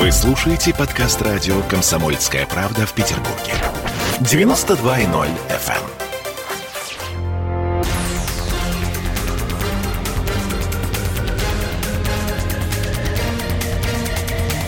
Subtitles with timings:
[0.00, 3.52] Вы слушаете подкаст радио «Комсомольская правда» в Петербурге.
[4.20, 5.84] 92.0 FM.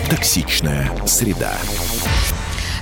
[0.07, 1.57] Токсичная среда.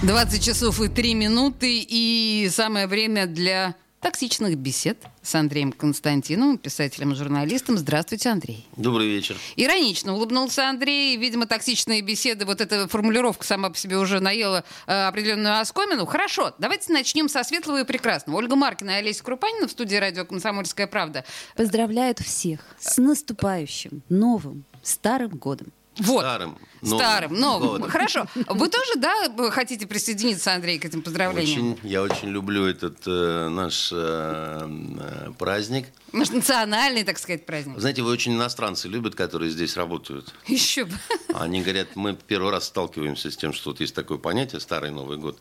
[0.01, 7.11] 20 часов и 3 минуты, и самое время для токсичных бесед с Андреем Константиновым, писателем
[7.13, 7.77] и журналистом.
[7.77, 8.67] Здравствуйте, Андрей.
[8.75, 9.37] Добрый вечер.
[9.55, 11.15] Иронично улыбнулся Андрей.
[11.17, 16.05] Видимо, токсичные беседы, вот эта формулировка сама по себе уже наела э, определенную оскомину.
[16.05, 18.37] Хорошо, давайте начнем со светлого и прекрасного.
[18.37, 21.23] Ольга Маркина и Олеся Крупанина в студии радио «Комсомольская правда».
[21.55, 25.71] Поздравляют всех с наступающим новым старым годом.
[26.01, 26.21] Вот.
[26.21, 26.57] Старым.
[26.81, 27.69] новым Старым, новым.
[27.69, 27.89] годом.
[27.91, 28.25] Хорошо.
[28.33, 31.73] Вы тоже, да, хотите присоединиться, Андрей, к этим поздравлениям?
[31.73, 35.87] Очень, я очень люблю этот э, наш э, праздник.
[36.11, 37.79] Наш национальный, так сказать, праздник.
[37.79, 40.33] Знаете, вы очень иностранцы любят, которые здесь работают.
[40.47, 40.93] Еще бы.
[41.33, 45.17] Они говорят, мы первый раз сталкиваемся с тем, что вот есть такое понятие «старый Новый
[45.17, 45.37] год»,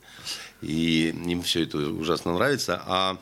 [0.61, 2.83] и им все это ужасно нравится.
[2.87, 3.17] А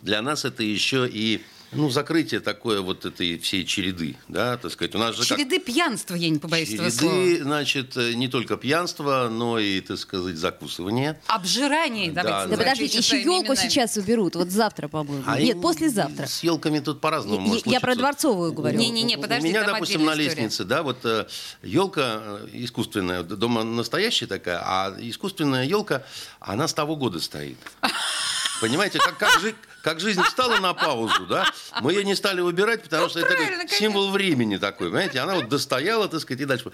[0.00, 1.40] для нас это еще и
[1.74, 4.94] ну, закрытие такое вот этой всей череды, да, так сказать.
[4.94, 7.14] У нас же как- Череды пьянства, я не побоюсь этого слова.
[7.14, 11.20] Череды, значит, э, не только пьянство, но и, так сказать, закусывание.
[11.26, 12.56] Обжирание, Да, давайте да.
[12.56, 13.56] Да подождите, еще елку именами.
[13.68, 15.22] сейчас уберут, вот завтра, по-моему.
[15.26, 16.26] А Нет, послезавтра.
[16.26, 18.78] С елками тут по-разному Я- может я про дворцовую говорю.
[18.78, 20.24] Не-не-не, У- подожди, У меня, там допустим, на история.
[20.28, 21.04] лестнице, да, вот
[21.62, 26.02] елка искусственная, д- дома настоящая такая, а искусственная елка,
[26.40, 27.56] она с того года стоит.
[28.64, 31.44] Понимаете, как, как, жи- как жизнь встала на паузу, да,
[31.82, 35.34] мы ее не стали выбирать, потому что это Ну, как символ времени такой, понимаете, она
[35.34, 36.72] вот достояла, так сказать, и дальше.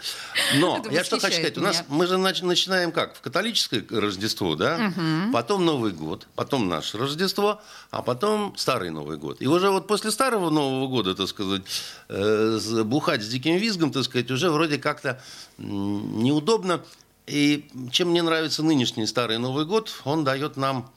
[0.55, 1.85] Но Это я что хочу сказать, у нас меня.
[1.89, 3.17] мы же нач- начинаем как?
[3.17, 4.93] В католическое Рождество, да?
[5.33, 9.43] Потом Новый год, потом наше Рождество, а потом Старый Новый год.
[9.43, 11.63] И уже вот после Старого Нового года, так сказать,
[12.09, 15.21] э, бухать с диким визгом, так сказать, уже вроде как-то
[15.59, 16.85] неудобно.
[17.27, 20.91] И чем мне нравится нынешний Старый Новый год, он дает нам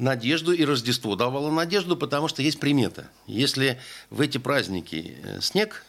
[0.00, 3.08] надежду, и Рождество давало надежду, потому что есть примета.
[3.26, 3.78] Если
[4.10, 5.84] в эти праздники э, снег,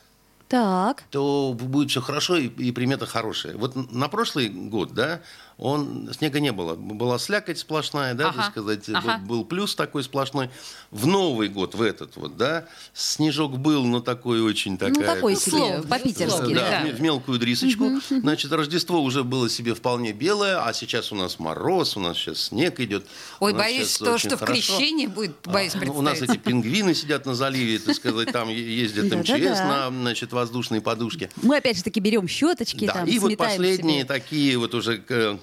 [0.50, 1.04] Так.
[1.10, 3.56] то будет все хорошо и, и примета хорошая.
[3.56, 5.22] Вот на прошлый год, да,
[5.62, 9.20] он снега не было, была слякоть сплошная, да, Ага, так сказать, ага.
[9.20, 10.50] был, был плюс такой сплошной.
[10.90, 14.96] В Новый год, в этот вот, да, снежок был, но такой очень такая.
[14.96, 16.54] Ну, такой как- себе, по-питерски.
[16.56, 16.82] да, да.
[16.82, 17.92] в ме- в мелкую дрисочку.
[18.10, 22.46] Значит, Рождество уже было себе вполне белое, а сейчас у нас мороз, у нас сейчас
[22.46, 23.06] снег идет.
[23.40, 24.46] Ой, боюсь, что в хорошо.
[24.46, 26.00] крещении будет, боюсь А, ну, представить.
[26.00, 29.14] у нас эти пингвины сидят на заливе, так сказать, там ездят.
[29.14, 31.30] МЧС на значит, воздушной подушке.
[31.44, 35.38] Мы опять же таки берем щеточки, Да, там, и вот последние такие вот уже э,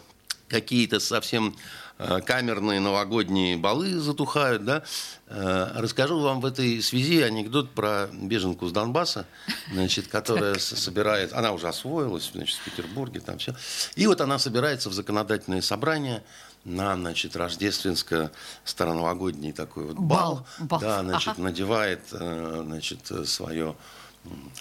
[0.49, 1.57] какие-то совсем
[1.99, 4.83] э, камерные новогодние балы затухают, да.
[5.27, 9.27] Э, Расскажу вам в этой связи анекдот про беженку с Донбасса,
[9.73, 13.55] значит, которая собирает, она уже освоилась, значит, в Петербурге, там все.
[13.95, 16.23] И вот она собирается в законодательное собрание
[16.65, 20.47] на, значит, рождественско-староновогодний такой вот бал.
[20.59, 20.81] Бал, бал.
[20.81, 23.77] Да, значит, надевает, э, значит, свое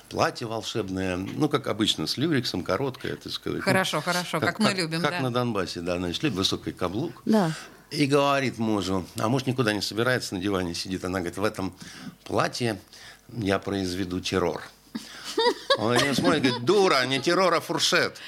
[0.10, 3.62] платье волшебное, ну, как обычно, с люрексом, короткое, так сказать.
[3.62, 5.20] Хорошо, хорошо, как мы любим, Как да.
[5.22, 7.22] на Донбассе, да, значит, любит высокий каблук.
[7.26, 7.52] Да.
[7.90, 11.06] И говорит мужу, а муж никуда не собирается, на диване сидит.
[11.06, 11.74] Она говорит, в этом
[12.26, 12.80] платье
[13.34, 14.62] я произведу террор.
[15.78, 18.18] Он на нее смотрит, говорит, дура, не террор, а фуршет.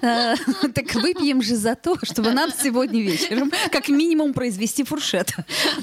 [0.00, 5.30] Так выпьем же за то, чтобы нам сегодня вечером как минимум произвести фуршет.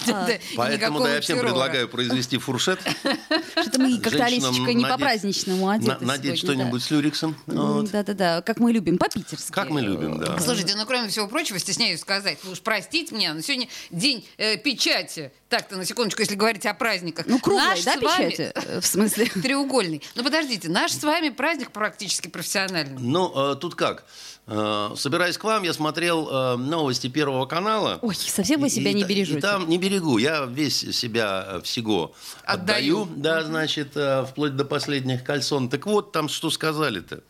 [0.05, 0.11] И
[0.55, 2.79] Поэтому да, я всем предлагаю произвести фуршет.
[3.61, 7.35] Что-то мы как-то, Олесечка, не по-праздничному одеты на- Надеть что-нибудь с люрексом.
[7.45, 7.89] Вот.
[7.91, 9.51] Да-да-да, как мы любим, по-питерски.
[9.51, 10.37] Как мы любим, да.
[10.39, 14.57] Слушайте, ну кроме всего прочего, стесняюсь сказать, вы уж простите меня, но сегодня день э,
[14.57, 15.31] печати.
[15.49, 17.25] Так-то, на секундочку, если говорить о праздниках.
[17.27, 18.51] Ну, круглой, Наш да, печати?
[18.53, 19.25] Э, В смысле?
[19.25, 20.03] Треугольный.
[20.15, 22.97] Ну, подождите, наш с вами праздник практически профессиональный.
[22.99, 24.05] Ну, э, тут как?
[24.47, 27.99] Э, Собираясь к вам, я смотрел э, новости Первого канала.
[28.01, 29.37] Ой, совсем вы себя И- не бережете.
[29.37, 33.03] И там не берегу, я весь себя э, всего Отдаю.
[33.03, 35.69] отдаю, да, значит, э, вплоть до последних кальсон.
[35.69, 37.21] Так вот, там что сказали-то?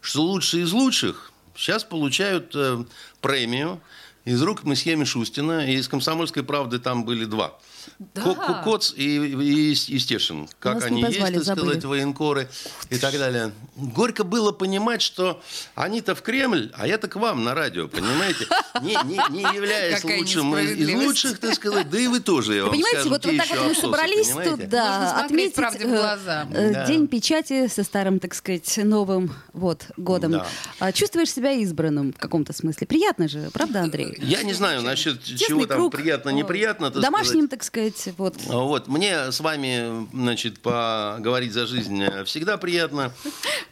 [0.00, 2.84] Что лучшие из лучших сейчас получают э,
[3.20, 3.80] премию
[4.24, 7.58] из рук месье Мишустина, и из «Комсомольской правды» там были два.
[8.14, 8.22] Да.
[8.22, 10.48] Ко- Ко- Коц и, и, и Стешин.
[10.58, 12.48] Как Нас они есть, позвали, так сказать, военкоры
[12.90, 13.52] и так далее.
[13.76, 15.42] Горько было понимать, что
[15.74, 18.46] они-то в Кремль, а я-то к вам на радио, понимаете?
[18.82, 22.62] Не, не, не являясь Какая лучшим из, лучших, так сказать, да и вы тоже, я
[22.62, 24.56] вам Понимаете, скажу, вот, вот так вот мы собрались понимаете?
[24.56, 26.48] тут, да, Нужно отметить правде в э, глаза.
[26.52, 26.86] э, Да.
[26.86, 30.32] День печати со старым, так сказать, новым вот годом.
[30.32, 30.46] Да.
[30.78, 32.86] А Чувствуешь себя избранным в каком-то смысле?
[32.86, 34.14] Приятно же, правда, Андрей?
[34.18, 36.90] Я не знаю насчет Тесный чего там круг, приятно, неприятно.
[36.90, 37.50] Домашним, сказать.
[37.50, 37.75] так сказать,
[38.18, 38.34] вот.
[38.46, 43.12] Вот, мне с вами, значит, поговорить за жизнь всегда приятно.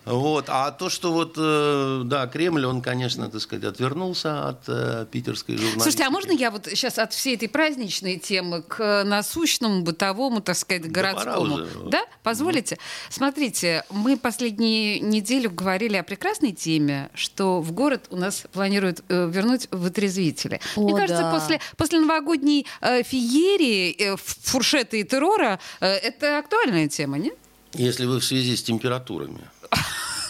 [0.04, 5.06] Вот, а то, что вот, э, да, Кремль, он, конечно, так сказать, отвернулся от э,
[5.10, 5.82] питерской журналистики.
[5.82, 10.56] Слушайте, а можно я вот сейчас от всей этой праздничной темы к насущному, бытовому, так
[10.56, 11.56] сказать, Да городскому?
[11.56, 11.88] пора уже.
[11.88, 12.04] Да?
[12.22, 12.78] Позволите?
[13.08, 19.30] Смотрите, мы последнюю неделю говорили о прекрасной теме, что в город у нас планируют э,
[19.32, 20.60] вернуть вытрезвители.
[20.76, 21.32] О, Мне кажется, да.
[21.32, 27.36] после, после новогодней э, феерии, э, фуршета и террора, э, это актуальная тема, нет?
[27.74, 29.40] Если вы в связи с температурами.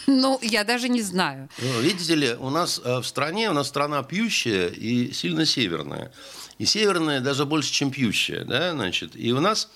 [0.07, 1.49] Ну, я даже не знаю.
[1.57, 6.11] Ну, Видите ли, у нас э, в стране, у нас страна пьющая и сильно северная.
[6.59, 9.15] И северная даже больше, чем пьющая, да, значит.
[9.15, 9.69] И у нас,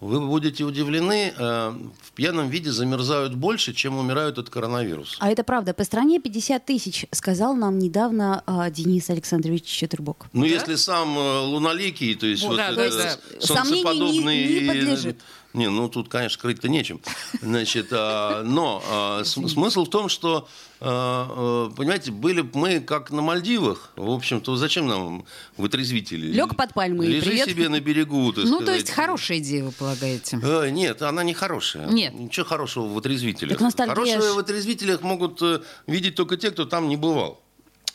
[0.00, 1.72] вы будете удивлены, э,
[2.02, 5.16] в пьяном виде замерзают больше, чем умирают от коронавируса.
[5.18, 5.74] А это правда.
[5.74, 10.26] По стране 50 тысяч, сказал нам недавно а, Денис Александрович Четербок.
[10.32, 10.46] Ну, Да?
[10.48, 14.60] если сам э, луналикий, то есть Вот, вот, да, это то есть, сомнению не- солнцеподобный...
[14.60, 15.20] не подлежит.
[15.54, 17.00] Не, ну тут, конечно, крыть-то нечем.
[17.40, 20.46] Значит, а, но а, см- смысл в том, что,
[20.80, 23.92] а, а, понимаете, были мы как на Мальдивах.
[23.96, 25.24] В общем-то, зачем нам
[25.56, 26.26] вытрезвители?
[26.32, 27.48] Лег под пальмой Лежи привет.
[27.48, 28.80] себе на берегу, так Ну, то сказать.
[28.82, 30.38] есть хорошая идея, вы полагаете?
[30.42, 31.86] Э, Нет, она не хорошая.
[31.88, 32.12] Нет.
[32.14, 33.58] Ничего хорошего в вытрезвителях.
[33.74, 37.42] Так ж- в вытрезвителях могут э, видеть только те, кто там не бывал.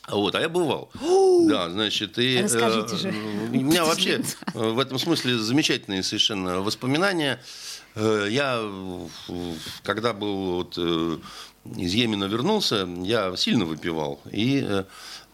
[0.09, 0.89] Вот, а я бывал.
[1.47, 3.07] да, значит, и э, Расскажите же.
[3.51, 4.21] у меня вообще
[4.53, 7.41] э, в этом смысле замечательные совершенно воспоминания.
[7.95, 9.53] Э, Я, э,
[9.83, 11.17] когда был вот, э,
[11.77, 14.19] из Йемена вернулся, я сильно выпивал.
[14.29, 14.83] И э,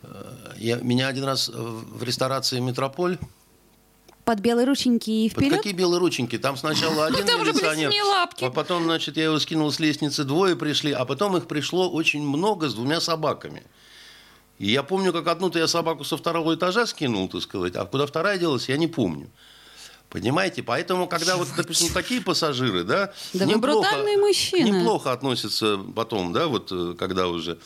[0.03, 0.23] э,
[0.57, 3.17] я, меня один раз в ресторации «Метрополь»
[4.25, 5.57] Под белые рученьки и Под вперед.
[5.57, 6.37] какие белые рученьки?
[6.37, 8.43] Там сначала один Ну, милиционер, лапки.
[8.43, 12.21] а потом, значит, я его скинул с лестницы, двое пришли, а потом их пришло очень
[12.21, 13.63] много с двумя собаками.
[14.59, 18.05] И я помню, как одну-то я собаку со второго этажа скинул, так сказать, а куда
[18.05, 19.29] вторая делась, я не помню.
[20.09, 20.63] Понимаете?
[20.63, 24.67] Поэтому, когда вот, допустим, такие пассажиры, да, Да вы брутальный мужчина.
[24.67, 27.59] неплохо относятся потом, да, вот э, когда уже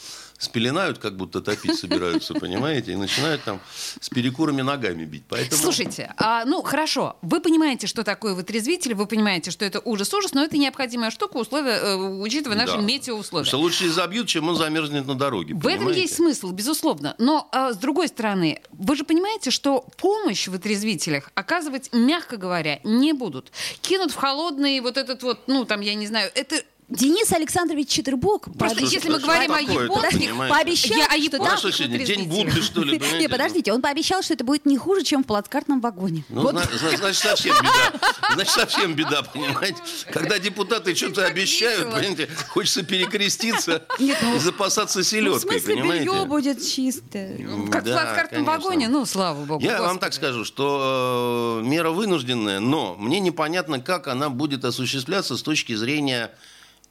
[0.44, 3.60] спеленают, как будто топить собираются, понимаете, и начинают там
[4.00, 5.24] с перекурами ногами бить.
[5.30, 5.62] Поэтому...
[5.62, 10.44] Слушайте, а, ну хорошо, вы понимаете, что такое вытрезвитель, вы понимаете, что это ужас-ужас, но
[10.44, 12.82] это необходимая штука, условия, э, учитывая наши Да.
[12.82, 13.46] метеоусловия.
[13.46, 15.54] Что лучше забьют, чем он замерзнет на дороге.
[15.54, 16.02] В этом понимаете?
[16.02, 17.16] есть смысл, безусловно.
[17.18, 22.80] Но а, с другой стороны, вы же понимаете, что помощь в вытрезвителях оказывать, мягко говоря,
[22.84, 23.52] не будут.
[23.82, 28.46] Кинут в холодный вот этот вот, ну там, я не знаю, это Денис Александрович Четербок
[28.58, 30.54] Просто пообещал- если мы говорим о японских, понимаете?
[30.56, 31.58] пообещал, Я- а что там...
[31.72, 32.28] сегодня, день.
[32.30, 33.00] Будды, что ли?
[33.20, 36.24] Не, подождите, он пообещал, что это будет не хуже, чем в плацкартном вагоне.
[36.30, 36.52] Ну, Вот.
[36.52, 38.10] зна- зна- значит, совсем беда.
[38.34, 39.78] Значит, совсем беда, понимаете?
[40.12, 45.76] Когда депутаты что-то обещают, понимаете, хочется перекреститься Нет, ну, и запасаться Ну, в селедкой, смысле,
[45.76, 46.06] понимаете?
[46.06, 47.38] белье будет чистое.
[47.72, 48.46] как в плацкартном конечно.
[48.46, 49.64] вагоне, ну, слава богу.
[49.64, 55.38] Я вам так скажу, что э, мера вынужденная, но мне непонятно, как она будет осуществляться
[55.38, 56.32] с точки зрения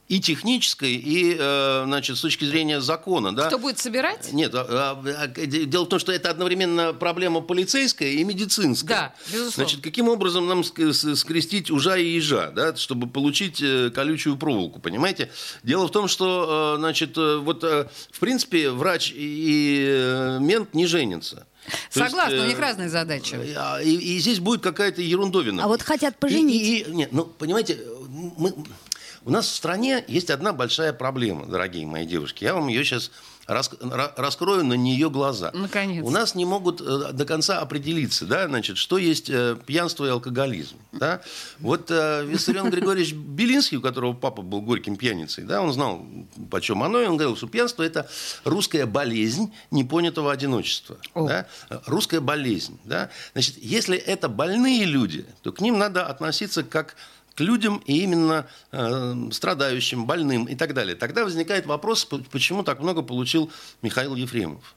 [0.09, 3.47] и технической, и, э, значит, с точки зрения закона, да?
[3.47, 4.31] Кто будет собирать?
[4.33, 8.97] Нет, а- а- а, дело в том, что это одновременно проблема полицейская и медицинская.
[8.97, 9.51] Да, безусловно.
[9.51, 15.31] Значит, каким образом нам скрестить ужа и ежа, да, чтобы получить э, колючую проволоку, понимаете?
[15.63, 21.47] Дело в том, что, э, значит, вот, в принципе, врач и мент не женятся.
[21.93, 23.35] То есть, Согласна, у э, них разные задачи.
[23.85, 25.63] И, и здесь будет какая-то ерундовина.
[25.63, 26.55] А вот хотят И- поженить.
[26.61, 27.79] и- и- нет, ну, понимаете,
[28.37, 28.53] мы,
[29.25, 32.43] у нас в стране есть одна большая проблема, дорогие мои девушки.
[32.43, 33.11] Я вам ее сейчас
[33.45, 35.51] раскрою на нее глаза.
[35.53, 36.03] Наконец.
[36.05, 40.09] У нас не могут э, до конца определиться, да, значит, что есть э, пьянство и
[40.09, 40.77] алкоголизм.
[40.93, 41.21] Да?
[41.59, 46.05] Вот э, Виссарион Григорьевич Белинский, у которого папа был горьким пьяницей, да, он знал,
[46.49, 48.09] почем оно, и он говорил, что пьянство– это
[48.45, 50.97] русская болезнь непонятого одиночества.
[51.13, 51.27] О.
[51.27, 51.47] Да?
[51.85, 52.79] Русская болезнь.
[52.85, 53.09] Да?
[53.33, 56.95] Значит, если это больные люди, то к ним надо относиться как
[57.35, 60.95] к людям и именно э, страдающим, больным и так далее.
[60.95, 64.75] Тогда возникает вопрос, почему так много получил Михаил Ефремов.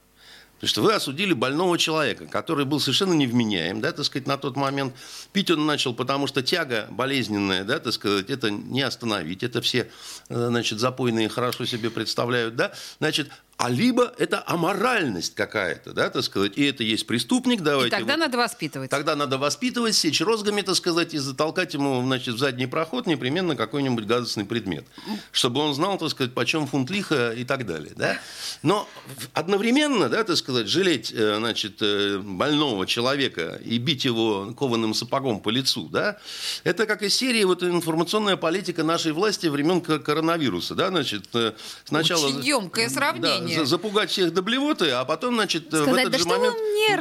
[0.57, 4.57] Потому что вы осудили больного человека, который был совершенно невменяем, да, так сказать, на тот
[4.57, 4.95] момент.
[5.35, 9.43] Пить он начал, потому что тяга болезненная, да, так сказать, это не остановить.
[9.43, 9.91] Это все,
[10.31, 12.73] э, значит, запойные хорошо себе представляют, да.
[13.01, 17.97] Значит, а либо это аморальность какая-то, да, так сказать, и это есть преступник, И давайте...
[17.97, 18.91] тогда вот- надо воспитывать.
[18.91, 23.57] Тогда надо воспитывать, сечь розгами, так сказать, и затолкать ему, значит, в задний проход непременно
[23.57, 24.85] какой-нибудь гадостный предмет.
[25.33, 27.93] Чтобы он знал, так сказать, почем фунт лиха и так далее.
[27.97, 28.19] Да?
[28.63, 28.87] Но
[29.33, 35.41] одновременно, да, так сказать, жалеть, э, значит, э, больного человека и бить его кованым сапогом
[35.41, 36.19] по лицу, да,
[36.65, 41.55] это как из серии вот информационная политика нашей власти времен ко- коронавируса, да, значит, э,
[41.85, 42.27] сначала...
[42.27, 43.37] Очень ёмкое сравнение.
[43.41, 43.46] мнение.
[43.55, 46.57] За- запугать всех до блевоты, а потом, значит, в Сказать, этот да же момент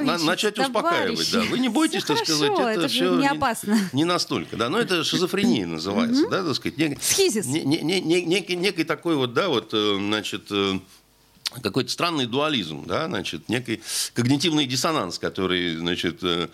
[0.06, 1.18] на- начать успокаивать.
[1.32, 1.32] Да.
[1.32, 1.52] товарищи?
[1.52, 3.78] Вы не бойтесь, Всё так сказать, это, это все не опасно.
[3.94, 4.70] Не, настолько, да.
[4.70, 6.78] Но это шизофрения называется, да, так сказать.
[7.02, 7.46] Схизис.
[7.46, 10.80] не- не- не- не- некий, некий такой вот, да, вот, э, значит, э,
[11.62, 13.82] какой-то странный дуализм, да, значит, некий
[14.14, 16.48] когнитивный диссонанс, который, значит, э,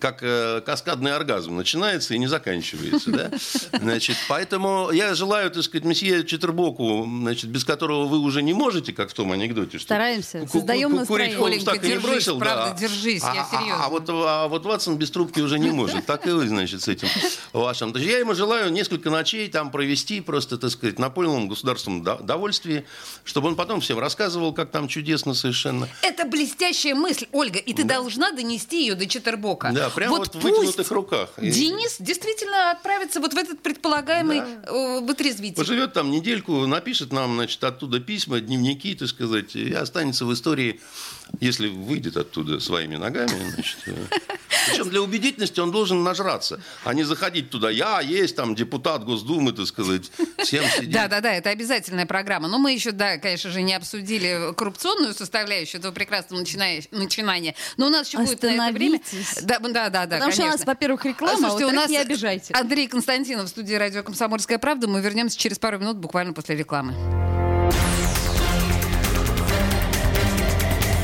[0.00, 3.30] как э, каскадный оргазм начинается и не заканчивается, да.
[3.80, 8.92] Значит, поэтому я желаю, так сказать, месье Четербоку, значит, без которого вы уже не можете,
[8.92, 11.44] как в том анекдоте, что Стараемся, создаем курить настроение.
[11.44, 12.78] Оленька, так и не бросил, правда, да.
[12.78, 13.84] держись, я А- а- серьезно.
[13.84, 16.88] А вот, а вот Ватсон без трубки уже не может, так и вы, значит, с
[16.88, 17.08] этим
[17.52, 17.94] вашим.
[17.96, 22.84] Я ему желаю несколько ночей там провести просто, так сказать, на полном государственном до- довольствии,
[23.24, 24.17] чтобы он потом всем рассказывал,
[24.52, 25.88] как там чудесно совершенно.
[26.02, 29.70] Это блестящая мысль, Ольга, и ты должна донести ее до Четербока.
[29.72, 31.30] Да, прямо вот в пусть вытянутых руках.
[31.38, 35.56] Денис действительно отправится вот в этот предполагаемый э, вытрезвитель.
[35.56, 40.80] Поживет там недельку, напишет нам, значит, оттуда письма, дневники, так сказать, и останется в истории,
[41.40, 43.50] если выйдет оттуда своими ногами.
[43.54, 43.94] Значит, э.
[44.70, 47.70] Причем для убедительности он должен нажраться, а не заходить туда.
[47.70, 50.90] Я есть там депутат Госдумы, так сказать, всем сидеть.
[50.90, 52.48] Да, да, да, это обязательная программа.
[52.48, 57.54] Но мы еще, да, конечно же, не обсудили коррупционную составляющую этого прекрасного начинания.
[57.76, 59.00] Но у нас еще будет на это время.
[59.42, 61.98] Да, да, да, да, Потому что у нас, во-первых, реклама, А, слушайте, у нас не
[61.98, 62.54] обижайте.
[62.54, 64.88] Андрей Константинов в студии радио «Комсомольская правда».
[64.88, 66.94] Мы вернемся через пару минут, буквально после рекламы.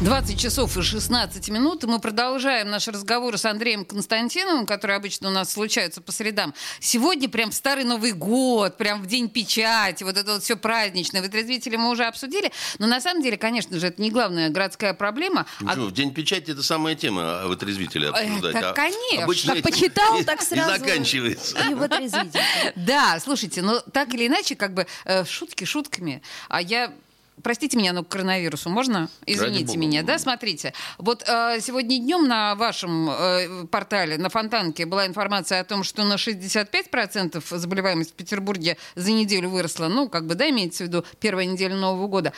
[0.00, 1.82] 20 часов и 16 минут.
[1.82, 6.54] И мы продолжаем наш разговор с Андреем Константиновым, который обычно у нас случается по средам.
[6.78, 11.20] Сегодня прям Старый Новый год, прям в День печати, вот это вот все праздничное.
[11.20, 12.52] Вытрезвители мы уже обсудили.
[12.78, 15.46] Но на самом деле, конечно же, это не главная городская проблема.
[15.66, 18.54] а Ну, в День печати это самая тема вытрезвителя обсуждать.
[18.54, 19.24] Это а конечно.
[19.24, 20.78] обычно Как почитал, и- так И сразу.
[20.78, 21.58] заканчивается.
[21.68, 22.40] И вот резвитель.
[22.76, 26.22] Да, слушайте, но так или иначе, как бы э, шутки шутками.
[26.48, 26.92] А я
[27.42, 29.08] Простите меня, но к коронавирусу можно?
[29.26, 30.18] Извините меня, да?
[30.18, 30.72] Смотрите.
[30.98, 36.04] Вот э, сегодня днем на вашем э, портале, на Фонтанке, была информация о том, что
[36.04, 39.88] на 65% заболеваемость в Петербурге за неделю выросла.
[39.88, 42.32] Ну, как бы, да, имеется в виду первая неделя Нового года.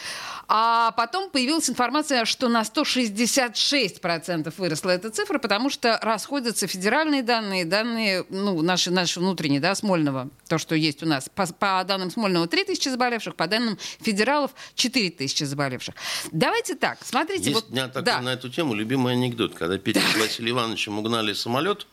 [0.48, 7.64] А потом появилась информация, что на 166% выросла эта цифра, потому что расходятся федеральные данные,
[7.64, 11.28] данные, ну, наши, наши внутренние, да, Смольного, то, что есть у нас.
[11.34, 14.50] По, по данным Смольного 3000 заболевших, по данным федералов
[14.90, 15.94] 4000 заболевших.
[16.32, 17.50] Давайте так, смотрите.
[17.50, 18.20] Есть вот, у меня такой да.
[18.20, 21.86] на эту тему любимый анекдот, когда Петя с Василием Ивановичем угнали самолет,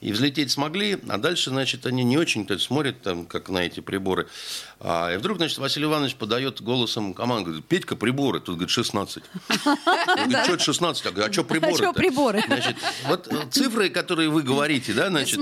[0.00, 4.28] и взлететь смогли, а дальше, значит, они не очень-то смотрят, там, как на эти приборы.
[4.80, 8.38] А, и вдруг, значит, Василий Иванович подает голосом команду, говорит, Петька, приборы.
[8.38, 9.24] Тут, говорит, 16.
[9.66, 9.76] Он
[10.28, 11.04] говорит, что это 16?
[11.04, 12.44] Я говорю, а что приборы чё приборы?
[12.46, 12.76] Значит,
[13.08, 15.40] вот э, цифры, которые вы говорите, да, значит,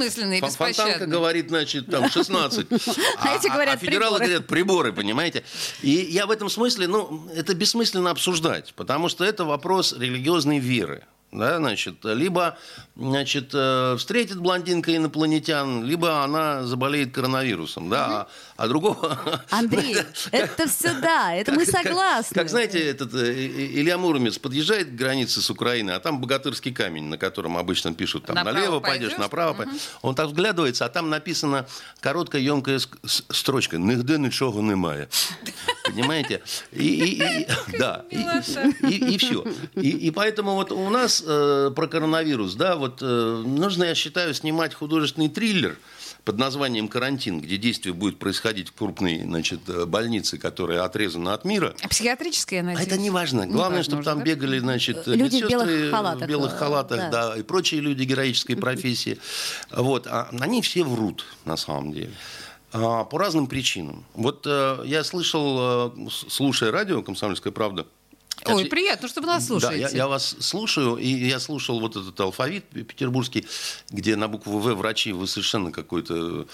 [0.55, 2.67] Фонтанка говорит, значит, там 16.
[3.19, 4.25] А эти говорят, а федералы приборы.
[4.25, 5.45] говорят, приборы, понимаете?
[5.83, 11.05] И я в этом смысле, ну, это бессмысленно обсуждать, потому что это вопрос религиозной веры.
[11.33, 12.57] Да, значит, либо
[12.95, 19.43] значит, э, встретит блондинка инопланетян, либо она заболеет коронавирусом, да, а, а другого...
[19.51, 19.97] Андрей,
[20.31, 22.35] это все да, это мы согласны.
[22.35, 27.05] Как, знаете, этот э, Илья Муромец подъезжает к границе с Украиной, а там богатырский камень,
[27.05, 29.19] на котором обычно пишут, там налево пойдешь?
[29.19, 29.83] направо пойдешь.
[30.03, 31.67] Он так вглядывается, а там написана
[32.01, 35.09] короткая, емкая строчка «Нигде ничего немає».
[35.97, 36.43] Понимаете?
[36.73, 38.17] И, и- и- да, и,
[38.87, 39.45] и- и все.
[39.75, 44.35] И, и поэтому вот у нас э, про коронавирус, да, вот э, нужно, я считаю,
[44.35, 45.79] снимать художественный триллер
[46.25, 51.45] под названием «Карантин», где действие будет происходить в крупной значит, э, больнице, которая отрезана от
[51.47, 51.75] мира.
[51.83, 52.87] А Психиатрическая, я А надеюсь?
[52.89, 53.47] это не важно.
[53.47, 54.25] Главное, важно чтобы там да?
[54.25, 57.11] бегали, значит, Люди в белых медсестры халатах, в белых э, халатах, да.
[57.11, 57.37] да.
[57.39, 59.19] и прочие люди героической профессии.
[59.71, 62.11] Вот, а они все врут на самом деле.
[62.77, 64.05] А, По разным причинам.
[64.15, 67.87] Вот э, я слышал, э, слушая радио «Комсомольская правда»,
[68.49, 69.81] Ой, приятно, что вы нас Да, слушаете.
[69.81, 73.47] я, я вас слушаю, и я слушал вот этот алфавит петербургский,
[73.91, 76.47] где на букву В врачи, вы совершенно какой-то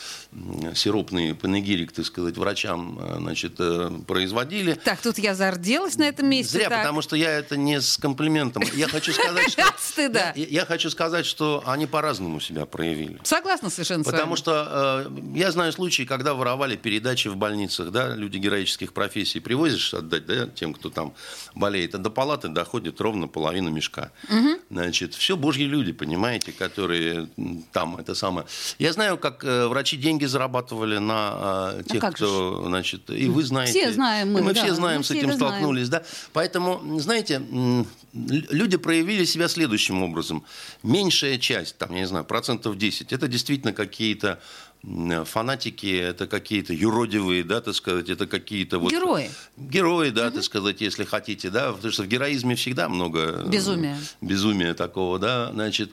[0.74, 4.74] сиропный панегирик, так сказать, врачам э, значит, э, производили.
[4.74, 6.58] Так, тут я зарделась на этом месте.
[6.58, 6.80] Зря, так.
[6.80, 8.62] потому что я это не с комплиментом.
[8.74, 9.62] Я хочу сказать, что...
[9.78, 10.32] Стыда.
[10.36, 13.18] Я, я хочу сказать, что они по-разному себя проявили.
[13.24, 18.38] Согласна совершенно Потому что э, я знаю случаи, когда воровали передачи в больницах, да, люди
[18.38, 21.14] героических профессий привозишь отдать, да, тем, кто там
[21.54, 24.10] болеет, а до палаты доходит ровно половина мешка.
[24.70, 27.28] Значит, все божьи люди, понимаете, которые
[27.72, 28.46] там это самое.
[28.78, 33.28] Я знаю, как э, врачи деньги зарабатывали на э, тех, как же кто, значит, и
[33.28, 33.72] вы знаете.
[33.72, 35.54] Все знаем мы, и мы да, все знаем, мы с этим это знаем.
[35.54, 36.02] столкнулись, да.
[36.32, 37.42] Поэтому, знаете,
[38.12, 40.44] люди проявили себя следующим образом.
[40.82, 44.40] Меньшая часть, там, я не знаю, процентов 10, это действительно какие-то
[45.24, 48.90] фанатики, это какие-то юродивые, да, так сказать, это какие-то вот...
[48.90, 49.30] Герои.
[49.56, 53.44] Герои, да, так сказать, если хотите, да, потому что в героизме всегда много...
[53.44, 53.98] э, Безумия.
[54.20, 55.90] Безумия такого, да, значит...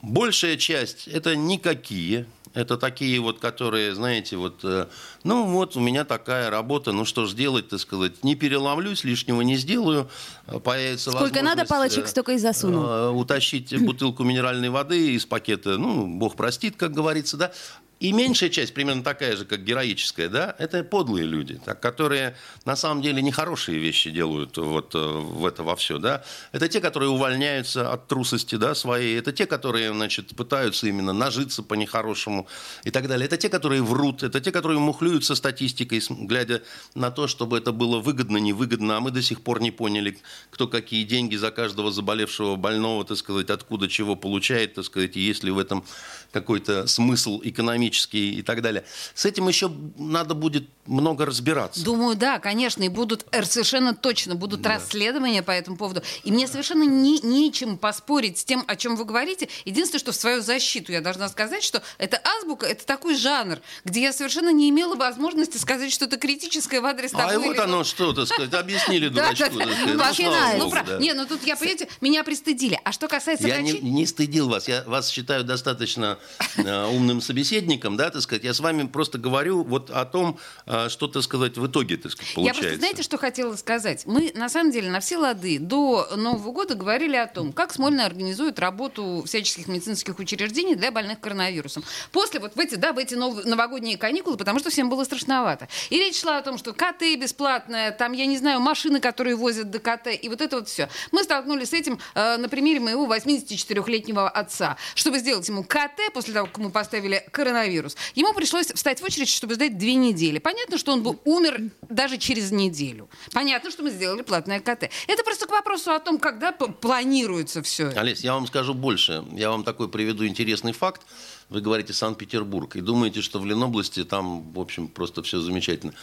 [0.00, 4.86] Большая часть это никакие, это такие вот, которые, знаете, вот, э,
[5.24, 9.40] ну вот у меня такая работа, ну что ж делать, так сказать, не переломлюсь, лишнего
[9.42, 10.08] не сделаю,
[10.46, 12.86] э, появится Сколько надо палочек, э, столько и засуну.
[12.86, 17.52] э, утащить бутылку минеральной воды из пакета, ну, бог простит, как говорится, да.
[18.00, 22.76] И меньшая часть, примерно такая же, как героическая, да, это подлые люди, так, которые на
[22.76, 26.22] самом деле нехорошие вещи делают вот э, в это во все, да.
[26.52, 29.18] Это те, которые увольняются от трусости, да, своей.
[29.18, 32.46] Это те, которые, значит, пытаются именно нажиться по нехорошему
[32.84, 33.26] и так далее.
[33.26, 34.22] Это те, которые врут.
[34.22, 36.62] Это те, которые мухлюют со статистикой, глядя
[36.94, 38.98] на то, чтобы это было выгодно, невыгодно.
[38.98, 40.18] А мы до сих пор не поняли,
[40.50, 45.20] кто какие деньги за каждого заболевшего больного, так сказать, откуда чего получает, так сказать, и
[45.20, 45.84] есть ли в этом
[46.32, 48.84] какой-то смысл экономический и так далее.
[49.14, 51.84] С этим еще надо будет много разбираться.
[51.84, 56.02] Думаю, да, конечно, и будут э, совершенно точно будут расследования по этому поводу.
[56.24, 59.48] И мне совершенно не, нечем поспорить с тем, о чем вы говорите.
[59.64, 64.02] Единственное, что в свою защиту я должна сказать, что это азбука, это такой жанр, где
[64.02, 67.84] я совершенно не имела возможности сказать что-то критическое в адрес того А и вот оно
[67.84, 69.58] что, так сказать, объяснили Да, дурачку.
[69.58, 70.98] да, ну, Ну, да, ну, да.
[70.98, 72.80] Не, ну тут я, понимаете, меня пристыдили.
[72.84, 76.17] А что касается Я не, стыдил вас, я вас считаю достаточно
[76.56, 78.44] умным собеседником, да, так сказать.
[78.44, 82.12] Я с вами просто говорю вот о том, э, что, так сказать, в итоге, так
[82.12, 82.62] сказать, Я получается.
[82.62, 84.02] просто, знаете, что хотела сказать?
[84.06, 88.04] Мы, на самом деле, на все лады до Нового года говорили о том, как Смольный
[88.04, 91.84] организует работу всяческих медицинских учреждений для больных коронавирусом.
[92.12, 95.68] После вот в эти, да, в эти нов- новогодние каникулы, потому что всем было страшновато.
[95.90, 99.70] И речь шла о том, что КТ бесплатная, там, я не знаю, машины, которые возят
[99.70, 100.88] до КТ, и вот это вот все.
[101.12, 104.76] Мы столкнулись с этим э, на примере моего 84-летнего отца.
[104.94, 109.28] Чтобы сделать ему КТ, после того, как мы поставили коронавирус, ему пришлось встать в очередь,
[109.28, 110.38] чтобы ждать две недели.
[110.38, 113.08] Понятно, что он бы умер даже через неделю.
[113.32, 114.90] Понятно, что мы сделали платное КТ.
[115.06, 117.88] Это просто к вопросу о том, когда планируется все.
[117.88, 119.24] Олесь, я вам скажу больше.
[119.32, 121.02] Я вам такой приведу интересный факт.
[121.48, 125.94] Вы говорите Санкт-Петербург и думаете, что в Ленобласти там, в общем, просто все замечательно.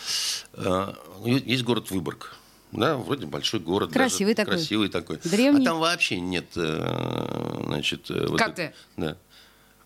[0.53, 2.35] Э, Есть город Выборг.
[2.71, 3.93] Да, вроде большой город.
[3.93, 4.57] Красивый даже, такой.
[4.59, 5.19] Красивый такой.
[5.23, 5.61] Древний.
[5.61, 8.09] А там вообще нет, э, значит...
[8.09, 8.47] э, вот КТ.
[8.59, 9.17] это- да.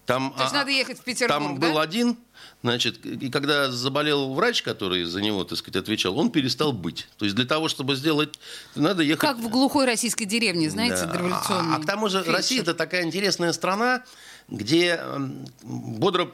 [0.10, 1.68] Там, То есть а, надо ехать в Петербург, Там да?
[1.70, 2.18] был один,
[2.64, 7.08] значит, и когда заболел врач, который за него, так сказать, отвечал, он перестал быть.
[7.20, 8.40] То есть для того, чтобы сделать,
[8.74, 9.22] надо ехать...
[9.22, 11.14] Как в глухой российской деревне, знаете, Да.
[11.14, 11.76] дореволюционной.
[11.76, 12.34] А, а к тому же фельдшер.
[12.34, 14.04] Россия это такая интересная страна,
[14.48, 16.32] где м, бодро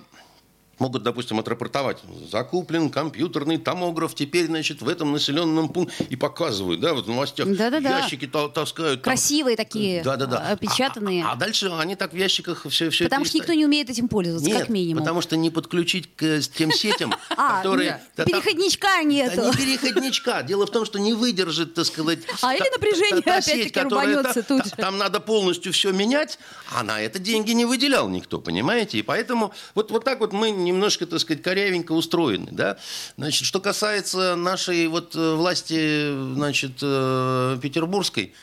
[0.80, 1.98] могут, допустим, отрапортовать.
[2.32, 6.06] Закуплен компьютерный томограф теперь, значит, в этом населенном пункте.
[6.10, 7.48] И показывают, да, вот в новостях.
[7.48, 8.00] Да-да-да.
[8.00, 9.02] Ящики та- таскают.
[9.02, 9.12] там.
[9.14, 10.38] Красивые такие, Да-да-да.
[10.50, 11.24] опечатанные.
[11.26, 14.08] А, а дальше они так в ящиках все, все Потому что никто не умеет этим
[14.08, 15.04] пользоваться, Нет, как минимум.
[15.04, 18.02] потому что не подключить к э, тем сетям, А, которые...
[18.16, 19.46] переходничка нету.
[19.46, 20.44] не переходничка.
[20.44, 22.20] Дело в том, что не выдержит, так сказать...
[22.42, 24.72] А или напряжение та- та опять-таки рубанется тут же.
[24.72, 26.38] Там надо полностью все менять,
[26.74, 28.98] а на это деньги не выделял никто, понимаете?
[29.00, 32.78] И поэтому вот так вот мы немножко, так сказать, корявенько устроены, да?
[33.18, 38.34] Значит, что касается нашей вот э, власти, значит, э, петербургской,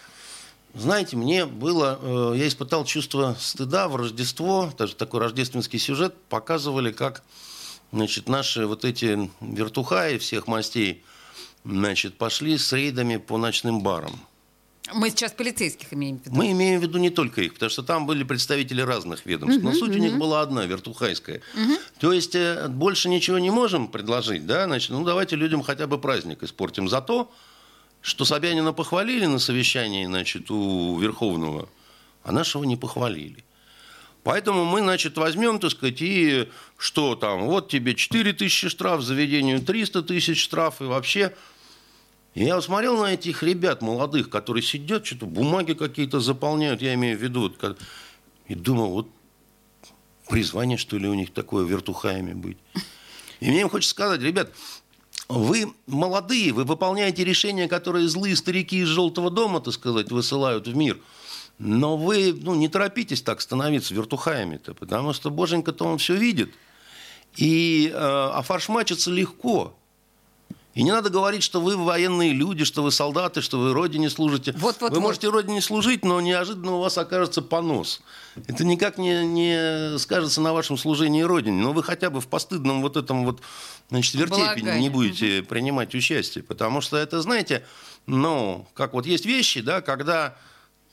[0.74, 6.92] знаете, мне было, э, я испытал чувство стыда в Рождество, даже такой рождественский сюжет, показывали,
[6.92, 7.22] как,
[7.92, 11.04] значит, наши вот эти вертухаи всех мастей,
[11.64, 14.18] значит, пошли с рейдами по ночным барам.
[14.92, 16.36] Мы сейчас полицейских имеем в виду.
[16.36, 19.62] Мы имеем в виду не только их, потому что там были представители разных ведомств.
[19.62, 21.40] Но суть у них была одна, вертухайская.
[22.00, 24.64] То есть э, больше ничего не можем предложить, да?
[24.64, 27.30] Значит, ну давайте людям хотя бы праздник испортим за то,
[28.00, 31.68] что Собянина похвалили на совещании, значит, у Верховного,
[32.24, 33.44] а нашего не похвалили.
[34.24, 39.60] Поэтому мы, значит, возьмем, так сказать, и что там, вот тебе 4 тысячи штраф, заведению
[39.60, 41.34] 300 тысяч штраф, и вообще
[42.34, 47.22] Я смотрел на этих ребят молодых, которые сидят, что-то бумаги какие-то заполняют, я имею в
[47.22, 47.78] виду, вот,
[48.48, 49.08] и думал, вот
[50.28, 52.56] призвание, что ли, у них такое, вертухаями быть.
[53.40, 54.50] И мне хочется сказать, ребят,
[55.28, 60.76] вы молодые, вы выполняете решения, которые злые старики из желтого дома, так сказать, высылают в
[60.76, 60.98] мир.
[61.58, 66.54] Но вы ну, не торопитесь так становиться вертухаями-то, потому что Боженька-то он все видит.
[67.36, 69.74] И э, офаршмачиться легко.
[70.74, 74.52] И не надо говорить, что вы военные люди, что вы солдаты, что вы родине служите.
[74.56, 75.02] Вот, вот, вы вот.
[75.02, 78.00] можете родине служить, но неожиданно у вас окажется понос.
[78.46, 81.60] Это никак не, не скажется на вашем служении родине.
[81.60, 83.42] Но вы хотя бы в постыдном вот этом вот,
[83.90, 84.80] значит, вертепе Балагане.
[84.80, 86.42] не будете принимать участие.
[86.42, 87.66] Потому что это, знаете,
[88.06, 90.36] ну, как вот есть вещи, да, когда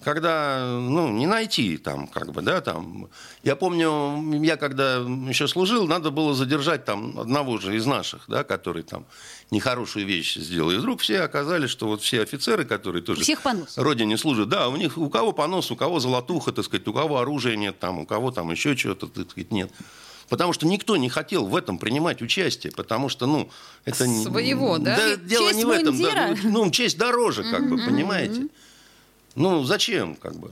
[0.03, 3.09] когда, ну, не найти там, как бы, да, там.
[3.43, 8.43] Я помню, я когда еще служил, надо было задержать там одного же из наших, да,
[8.43, 9.05] который там
[9.51, 10.71] нехорошую вещь сделал.
[10.71, 13.21] И вдруг все оказались, что вот все офицеры, которые тоже...
[13.21, 13.77] У всех понос.
[13.77, 17.19] Родине служат, да, у них у кого понос, у кого золотуха, так сказать, у кого
[17.19, 19.69] оружия нет, там, у кого там еще чего-то, так сказать, нет.
[20.29, 23.49] Потому что никто не хотел в этом принимать участие, потому что, ну,
[23.83, 24.07] это...
[24.07, 24.95] не- Своего, да?
[24.95, 25.99] Да, дело Честь не в этом.
[26.01, 28.47] да, ну, честь дороже, как бы, понимаете?
[29.35, 30.51] Ну, зачем, как бы?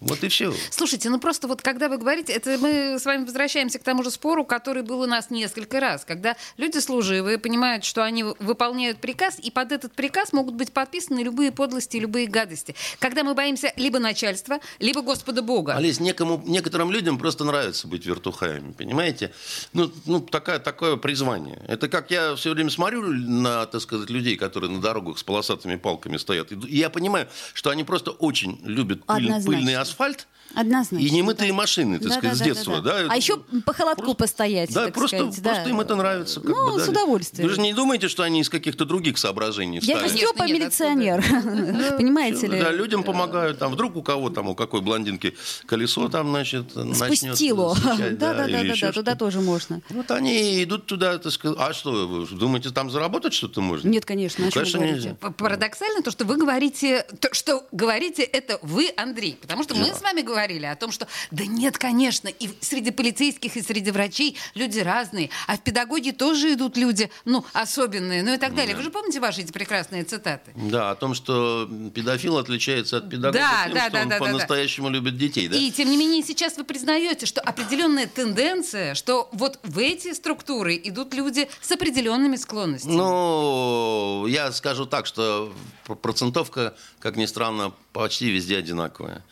[0.00, 0.52] Вот и все.
[0.70, 4.10] Слушайте, ну просто вот когда вы говорите, это мы с вами возвращаемся к тому же
[4.10, 9.38] спору, который был у нас несколько раз, когда люди служивые понимают, что они выполняют приказ,
[9.40, 12.76] и под этот приказ могут быть подписаны любые подлости, любые гадости.
[13.00, 15.74] Когда мы боимся либо начальства, либо Господа Бога.
[15.74, 19.32] Олесь, некому, некоторым людям просто нравится быть вертухаями, понимаете?
[19.72, 21.60] Ну, ну такая, такое призвание.
[21.66, 25.76] Это как я все время смотрю на, так сказать, людей, которые на дорогах с полосатыми
[25.76, 26.52] палками стоят.
[26.52, 29.66] И я понимаю, что они просто очень любят пыль- Однозначно.
[29.88, 30.26] asfalt.
[30.54, 31.04] Однозначно.
[31.06, 32.80] и немытые машины, так Да, сказать, да, с да, детства.
[32.80, 33.06] да, да.
[33.10, 35.50] А еще по холодку Просто- постоять, Да, так просто, сказать, да.
[35.50, 36.40] просто им это нравится.
[36.40, 36.84] как Ну, бы, да.
[36.84, 37.48] с удовольствием.
[37.48, 40.16] Вы же не думаете, что они из каких-то других соображений Я встали?
[40.16, 41.22] Степа нет, милиционер.
[41.96, 42.60] Понимаете ли?
[42.60, 43.58] Да, людям помогают.
[43.58, 47.76] Там вдруг у кого там, у какой блондинки колесо там, значит, начнет Спустило.
[47.84, 49.80] Да, да, да, да, да, туда тоже можно.
[49.90, 51.56] Вот они идут туда, так сказать.
[51.60, 53.88] А что, вы думаете, там заработать что-то можно?
[53.88, 55.14] Нет, конечно, вы Конечно, нельзя.
[55.14, 60.00] Парадоксально то, что вы говорите, то, что говорите это вы, Андрей, потому что мы с
[60.02, 64.78] вами говорили о том, что да нет, конечно, и среди полицейских, и среди врачей люди
[64.78, 68.76] разные, а в педагогии тоже идут люди, ну, особенные, ну и так далее.
[68.76, 70.52] Вы же помните ваши эти прекрасные цитаты?
[70.54, 74.18] Да, о том, что педофил отличается от педагога Да, тем, да, что да, он да,
[74.18, 74.30] да, да.
[74.30, 75.56] по-настоящему любит детей, да?
[75.56, 80.76] И тем не менее сейчас вы признаете, что определенная тенденция, что вот в эти структуры
[80.84, 82.92] идут люди с определенными склонностями.
[82.94, 85.52] Ну, я скажу так, что
[85.84, 89.24] пр- процентовка, как ни странно, почти везде одинаковая.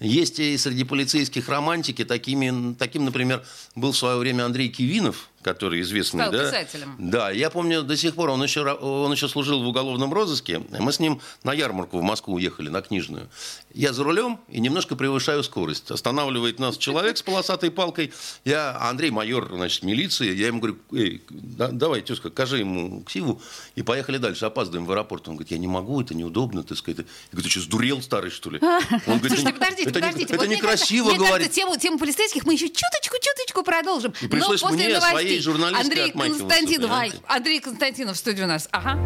[0.00, 5.80] Есть и среди полицейских романтики, такими, таким, например, был в свое время Андрей Кивинов, который
[5.80, 6.44] известный, Стал да?
[6.50, 6.96] писателем.
[6.98, 10.62] Да, я помню до сих пор, он еще, он еще служил в уголовном розыске.
[10.78, 13.28] Мы с ним на ярмарку в Москву уехали, на Книжную.
[13.72, 15.90] Я за рулем и немножко превышаю скорость.
[15.90, 18.12] Останавливает нас человек с полосатой палкой.
[18.44, 20.34] Я, Андрей майор, значит, милиции.
[20.34, 23.40] Я ему говорю, Эй, да- давай, тезка, кажи ему ксиву.
[23.76, 25.26] И поехали дальше, опаздываем в аэропорт.
[25.28, 26.98] Он говорит, я не могу, это неудобно, так сказать.
[26.98, 28.58] Я говорю, ты что, сдурел старый, что ли?
[28.62, 30.24] Он говорит, Слушайте, «Это не- подождите, это не- подождите.
[30.24, 31.46] Это Вот мне некрасиво кажется, мне говорить.
[31.46, 34.12] кажется, тему, тему полицейских мы еще чуточку-чуточку продолжим.
[34.20, 35.29] И пришлось мне новостей.
[35.38, 36.90] Андрей отмахиваться, Константинов.
[36.90, 37.16] понимаете?
[37.26, 38.68] Андрей Константинов в студии у нас.
[38.72, 38.98] Ага.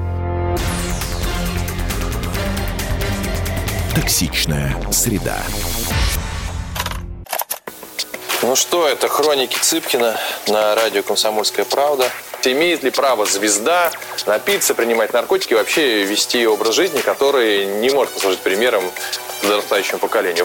[3.94, 5.42] Токсичная среда.
[8.42, 12.10] Ну что, это хроники Цыпкина на радио «Комсомольская правда».
[12.44, 13.90] Имеет ли право звезда
[14.26, 18.84] напиться, принимать наркотики и вообще вести образ жизни, который не может послужить примером
[19.40, 20.44] подрастающему поколению?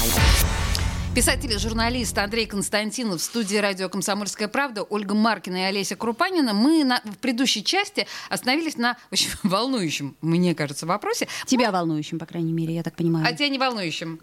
[1.13, 6.53] Писатель и журналист Андрей Константинов в студии радио «Комсомольская правда», Ольга Маркина и Олеся Крупанина.
[6.53, 11.27] Мы на, в предыдущей части остановились на очень волнующем, мне кажется, вопросе.
[11.45, 13.25] Тебя волнующим, по крайней мере, я так понимаю.
[13.27, 14.21] А тебя не волнующим?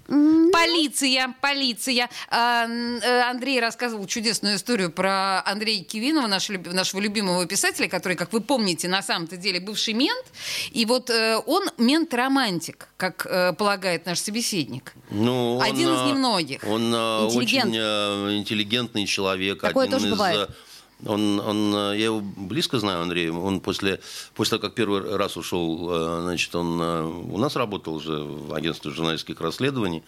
[0.51, 2.09] Полиция, полиция.
[2.31, 8.33] А, э, Андрей рассказывал чудесную историю про Андрея Кивинова, нашего, нашего любимого писателя, который, как
[8.33, 10.25] вы помните, на самом-то деле бывший мент.
[10.71, 14.95] И вот э, он мент-романтик, как э, полагает наш собеседник.
[15.11, 16.65] Ну, он, Один из а, немногих.
[16.65, 17.67] Он а, Интеллигент.
[17.67, 19.61] очень а, интеллигентный человек.
[19.61, 20.51] Такое один тоже из, бывает.
[20.51, 23.33] а, Он, он, я его близко знаю, Андрея.
[23.33, 24.01] Он после,
[24.35, 29.41] после того, как первый раз ушел, значит, он у нас работал уже в агентстве журналистских
[29.41, 30.03] расследований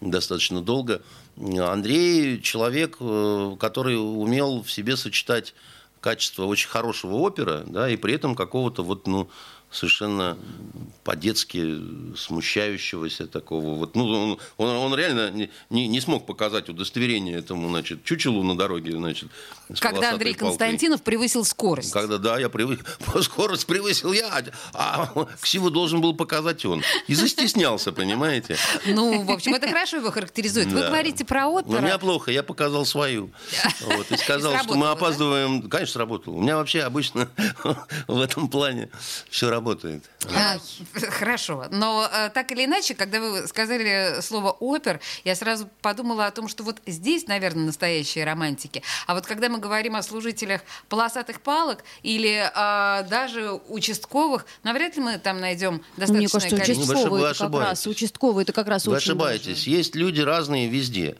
[0.00, 1.02] достаточно долго.
[1.36, 5.54] Андрей человек, э, который умел в себе сочетать
[6.00, 9.28] качество очень хорошего опера, да, и при этом какого-то вот, ну,
[9.70, 10.38] совершенно
[11.04, 11.76] по-детски
[12.16, 13.74] смущающегося такого.
[13.74, 18.42] Вот, ну, он, он, он реально не, не, не смог показать удостоверение этому, значит, чучелу
[18.42, 19.28] на дороге, значит,
[19.78, 20.48] Когда Андрей палкой.
[20.48, 21.92] Константинов превысил скорость.
[21.92, 22.84] Когда, да, я привык,
[23.22, 26.82] скорость превысил я, а ксиву должен был показать он.
[27.06, 28.56] И застеснялся, понимаете?
[28.86, 30.68] Ну, в общем, это хорошо его характеризует.
[30.68, 31.82] Вы говорите про Но у оперу.
[31.82, 33.30] меня плохо, я показал свою.
[33.82, 35.68] Вот, и сказал, что мы опаздываем.
[35.68, 36.34] Конечно, сработало.
[36.34, 37.28] У меня вообще обычно
[38.06, 38.88] в этом плане
[39.28, 39.57] все работает.
[40.34, 40.58] А,
[41.10, 41.66] Хорошо.
[41.70, 46.48] Но э, так или иначе, когда вы сказали слово опер, я сразу подумала о том,
[46.48, 48.82] что вот здесь, наверное, настоящие романтики.
[49.06, 55.02] А вот когда мы говорим о служителях полосатых палок или а, даже участковых, навряд ли
[55.02, 56.92] мы там найдем достаточное Мне кажется, количество.
[56.94, 59.64] Ну, вы участковый это как раз, участковый это как раз Вы очень ошибаетесь.
[59.64, 59.70] даже.
[59.70, 61.16] Есть люди разные везде.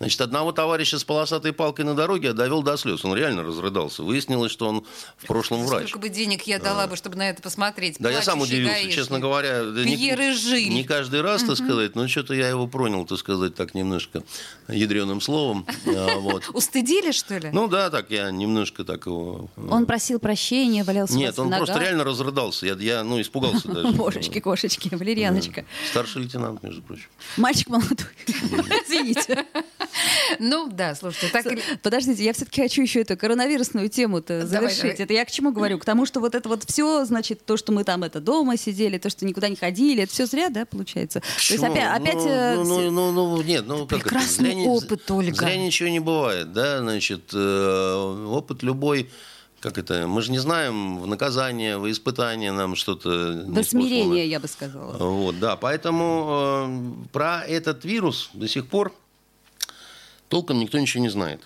[0.00, 3.04] Значит, одного товарища с полосатой палкой на дороге я довел до слез.
[3.04, 4.02] Он реально разрыдался.
[4.02, 4.86] Выяснилось, что он
[5.18, 5.90] в прошлом врач.
[5.90, 7.96] Сколько бы денег я дала бы, чтобы на это посмотреть.
[7.98, 8.94] Да, я сам удивился, гаишник.
[8.94, 9.62] честно говоря.
[9.62, 10.70] Да не- Пьер и Жиль.
[10.70, 14.22] Не каждый раз, так сказать, но что-то я его пронял, так сказать, так немножко
[14.68, 15.66] ядреным словом.
[15.86, 16.48] А, Вот.
[16.54, 17.50] Устыдили, что ли?
[17.52, 19.50] Ну да, так я немножко так его...
[19.56, 22.64] э, Он просил прощения, валялся Нет, он просто реально разрыдался.
[22.64, 23.88] Я, я ну, испугался даже.
[23.88, 25.66] Божечки, кошечки, валерьяночка.
[25.90, 27.08] Старший лейтенант, между прочим.
[27.36, 28.06] Мальчик молодой.
[28.86, 29.44] Извините.
[30.38, 31.62] Ну да, слушайте, так или...
[31.82, 34.82] Подождите, я все-таки хочу еще эту коронавирусную тему-то Давай, завершить.
[34.82, 34.96] давай.
[35.04, 35.78] Это я к чему говорю?
[35.78, 38.98] К тому, что вот это вот все, значит, то, что мы там это дома сидели,
[38.98, 41.20] то, что никуда не ходили, это все зря, да, получается?
[41.20, 41.72] То есть Почему?
[41.72, 44.08] опять, опять ну, э, ну, ну, ну, ну, нет, ну как это?
[44.08, 45.34] Прекрасный Зря не- опыт, Ольга.
[45.34, 49.10] Зря ничего не бывает, да, значит, э, опыт любой,
[49.60, 53.44] как это, мы же не знаем, в наказание, в испытание нам что-то...
[53.46, 54.96] в смирение, я бы сказала.
[54.96, 58.94] Вот, да, поэтому э, про этот вирус до сих пор
[60.30, 61.42] толком никто ничего не знает.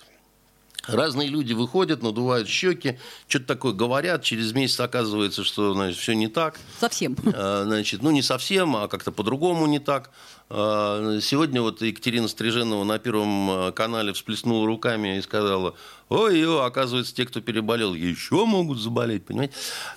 [0.87, 6.27] Разные люди выходят, надувают щеки, что-то такое говорят, через месяц оказывается, что значит, все не
[6.27, 6.59] так.
[6.79, 7.17] Совсем.
[7.33, 10.11] А, Значит, ну не совсем, а как-то по-другому не так.
[10.47, 15.73] А, Сегодня вот Екатерина Стриженова на Первом а, канале всплеснула руками и сказала,
[16.09, 19.53] ой, ой, оказывается, те, кто переболел, еще могут заболеть, понимаете?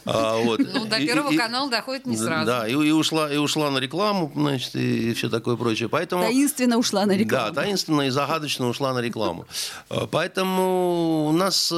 [0.07, 0.61] А, вот.
[0.61, 2.47] Ну, до И- Первого и- канала доходит не сразу.
[2.47, 5.91] Да, и, и ушла, и ушла на рекламу, значит, и, все такое прочее.
[5.91, 6.23] Поэтому...
[6.25, 7.53] Таинственно ушла на рекламу.
[7.53, 9.47] Да, таинственно и загадочно ушла на рекламу.
[9.91, 11.77] А, Поэтому у нас э,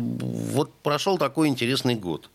[0.00, 2.30] вот прошел такой интересный год.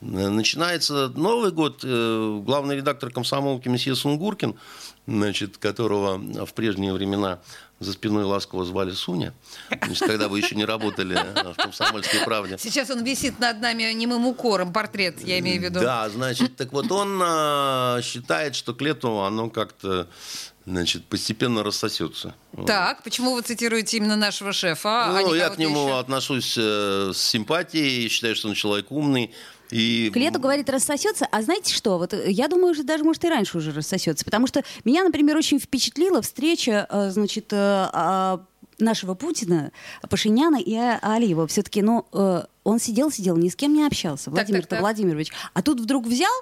[0.00, 1.80] Э, Начинается Новый год.
[1.84, 4.54] э, Главный редактор комсомолки месье Сунгуркин,
[5.06, 7.40] значит, которого в прежние времена
[7.80, 9.32] за спиной ласково звали Суня,
[9.70, 12.58] значит, когда вы еще не работали в «Комсомольской правде».
[12.58, 15.80] Сейчас он висит над нами немым укором, портрет, я имею в виду.
[15.80, 20.08] Да, значит, так вот он а, считает, что к лету оно как-то
[20.66, 22.34] значит, постепенно рассосется.
[22.66, 25.06] Так, почему вы цитируете именно нашего шефа?
[25.06, 25.98] а Ну, не я к нему еще?
[26.00, 29.32] отношусь э, с симпатией, считаю, что он человек умный.
[29.70, 30.10] И...
[30.12, 31.26] К лету, говорит, рассосется.
[31.30, 31.98] А знаете что?
[31.98, 34.24] Вот э, я думаю, что даже, может, и раньше уже рассосется.
[34.24, 38.44] Потому что меня, например, очень впечатлила встреча, э, значит, э, а,
[38.78, 39.72] нашего Путина,
[40.08, 41.46] Пашиняна и А- Алиева.
[41.46, 42.06] Все-таки, ну,
[42.62, 44.80] он сидел-сидел, ни с кем не общался, Владимир так, так.
[44.80, 45.32] Владимирович.
[45.52, 46.32] А тут вдруг взял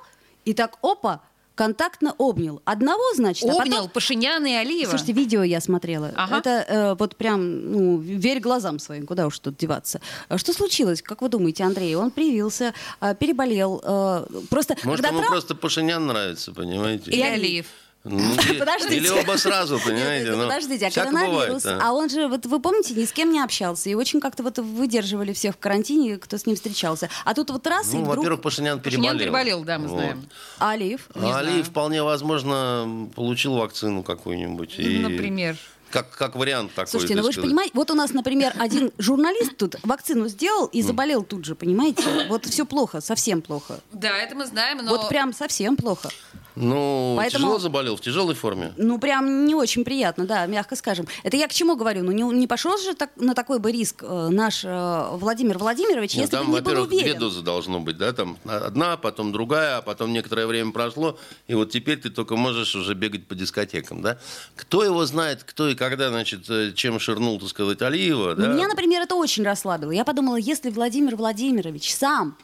[0.44, 1.22] и так, опа,
[1.56, 2.62] контактно обнял.
[2.64, 3.88] Одного, значит, а Обнял потом...
[3.90, 4.90] Пашиняна и Алиева.
[4.90, 6.12] Слушайте, видео я смотрела.
[6.14, 6.38] Ага.
[6.38, 10.00] Это э, вот прям, ну, верь глазам своим, куда уж тут деваться.
[10.28, 11.02] А Что случилось?
[11.02, 11.96] Как вы думаете, Андрей?
[11.96, 13.80] Он привился, э, переболел.
[13.82, 17.10] э, просто Может, когда ему Трамп- просто Пашинян нравится, понимаете?
[17.10, 17.66] и Алиев.
[18.08, 18.18] Ну,
[18.50, 18.96] или- Подождите.
[18.96, 20.30] Или оба сразу, понимаете?
[20.32, 21.78] Ну, Подождите, а коронавирус, бывает, да.
[21.82, 24.58] а он же, вот вы помните, ни с кем не общался, и очень как-то вот
[24.58, 27.08] выдерживали всех в карантине, кто с ним встречался.
[27.24, 29.02] А тут вот раз, и Ну, вдруг во-первых, Пашинян переболел.
[29.12, 29.98] Пашинян переболел, да, мы Вот.
[29.98, 30.28] знаем.
[30.58, 31.08] Алиев.
[31.14, 31.64] Не А Алиев знаю.
[31.64, 34.74] вполне возможно получил вакцину какую-нибудь.
[34.78, 35.56] и- Например.
[35.90, 36.90] Как, как вариант такой.
[36.90, 40.82] Слушайте, ну вы же понимаете, вот у нас, например, один журналист тут вакцину сделал и
[40.82, 42.02] заболел тут же, понимаете?
[42.28, 43.78] Вот все плохо, совсем плохо.
[43.92, 44.90] Да, это мы знаем, но...
[44.96, 46.10] Вот прям совсем плохо.
[46.56, 48.72] Ну, Поэтому- тяжело заболел, в тяжелой форме.
[48.78, 51.06] Ну, прям не очень приятно, да, мягко скажем.
[51.22, 52.02] Это я к чему говорю?
[52.02, 56.14] Ну, не, не пошел же так, на такой бы риск э, наш э, Владимир Владимирович,
[56.14, 57.18] Ну, если там, бы не был во-первых, две уверен.
[57.20, 61.70] дозы должно быть, да, там одна, потом другая, а потом некоторое время прошло, и вот
[61.70, 64.18] теперь ты только можешь уже бегать по дискотекам, да.
[64.56, 68.46] Кто его знает, кто и когда, значит, э, чем ширнул, так сказать, Алиева, да.
[68.46, 69.90] Меня, например, это очень расслабило.
[69.90, 72.36] Я подумала, если Владимир Владимирович сам,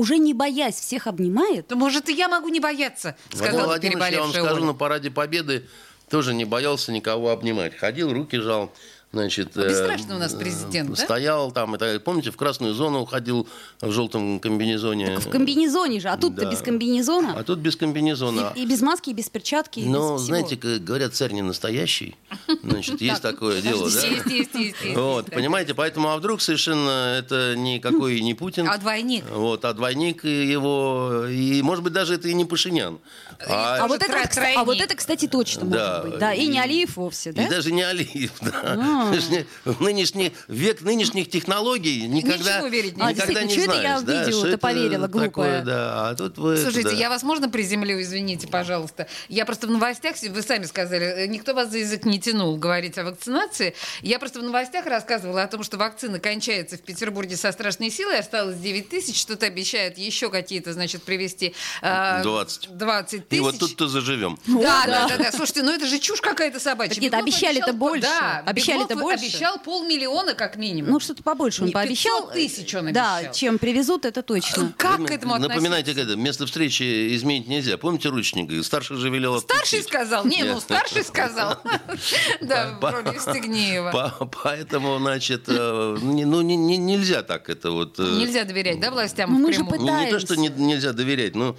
[0.00, 4.12] уже не боясь, всех обнимает, То, может, и я могу не бояться, Владимир сказала Владимирович,
[4.12, 4.64] я вам скажу, Оля.
[4.64, 5.68] на параде Победы
[6.08, 7.76] тоже не боялся никого обнимать.
[7.76, 8.72] Ходил, руки жал.
[9.12, 10.96] Значит, А э, бесстрашный у нас президент, да?
[10.96, 11.98] Стоял там, и так далее.
[12.00, 13.48] помните, в красную зону уходил
[13.80, 15.18] в желтом комбинезоне.
[15.18, 16.50] в комбинезоне же, а тут-то Да.
[16.52, 17.34] без комбинезона.
[17.36, 18.52] А тут без комбинезона.
[18.54, 19.80] И, и без маски, и без перчатки.
[19.80, 20.18] Но, без всего.
[20.18, 22.16] знаете, как говорят, царь не настоящий.
[22.62, 24.00] Значит, есть такое дело, да?
[24.06, 24.96] Есть, есть, есть.
[24.96, 25.34] Вот, да.
[25.36, 28.68] понимаете, поэтому, а вдруг совершенно это никакой не Путин.
[28.68, 29.24] А двойник?
[29.32, 33.00] Вот, а двойник его, и, может быть, даже это и не Пашинян.
[33.48, 34.16] А А, вот, это,
[34.56, 35.96] а вот это, кстати, точно Да.
[35.98, 36.20] может быть.
[36.20, 37.44] Да, и, И- не Алиев вовсе, да?
[37.44, 38.99] И даже не Алиев, да.
[39.00, 39.10] А.
[39.30, 43.34] Не- В нынешний век нынешних технологий никогда, Ничего верить никогда нельзя.
[43.34, 45.28] А, не действительно, чё это я да, что это поверила, глупая?
[45.28, 46.08] такое, да.
[46.10, 46.96] А тут вы это, Слушайте, да.
[46.96, 49.06] я вас можно приземлю, извините, пожалуйста.
[49.28, 52.98] Я просто в новостях, вы сами сказали, э, никто вас за язык не тянул говорить
[52.98, 53.74] о вакцинации.
[54.02, 58.18] Я просто в новостях рассказывала о том, что вакцина кончается в Петербурге со страшной силой,
[58.18, 61.54] осталось 9 тысяч, что-то обещают еще какие-то, значит, привезти.
[61.82, 62.76] э, 20.
[62.76, 63.38] 20 тысяч.
[63.38, 64.38] И вот тут-то заживем.
[64.46, 65.32] Да, да, да, да.
[65.32, 67.00] Слушайте, ну это же чушь какая-то собачья.
[67.00, 68.02] Нет, обещали-то обещал- больше.
[68.02, 69.24] Да, Обещали-то Беглов больше.
[69.26, 70.90] обещал полмиллиона как минимум.
[70.92, 72.30] Ну, что-то побольше он Не, 500 пообещал.
[72.32, 73.34] тысяч он Да, обещал.
[73.34, 74.72] чем привезут, это точно.
[74.76, 75.94] Как Вы к этому Напоминайте, относиться?
[76.08, 77.76] когда место встречи изменить нельзя.
[77.78, 78.62] Помните ручника?
[78.62, 80.24] Старший же велел Старший сказал?
[80.24, 81.58] Не, ну старший сказал.
[82.40, 83.90] Да, вроде Евстигнеева.
[83.90, 87.98] По- Поэтому, значит, э, ну не- не- нельзя так это вот.
[87.98, 89.80] э, Нельзя доверять, да, властям Ну, мы же впрямую?
[89.80, 90.26] Не, не то, Пытаемся.
[90.26, 91.56] что не- нельзя доверять, но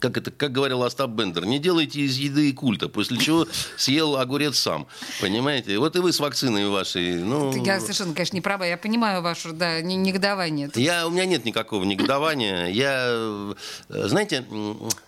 [0.00, 4.58] как это, как говорил Остап Бендер, не делайте из еды культа, после чего съел огурец
[4.58, 4.86] сам,
[5.20, 5.78] понимаете?
[5.78, 7.64] Вот и вы с вакциной вашей, ну...
[7.64, 8.64] Я совершенно, конечно, не права.
[8.64, 10.70] Я понимаю ваше да, не- негодование.
[10.74, 12.66] Я, у меня нет никакого негодования.
[12.66, 13.54] Я, э,
[13.88, 14.44] знаете,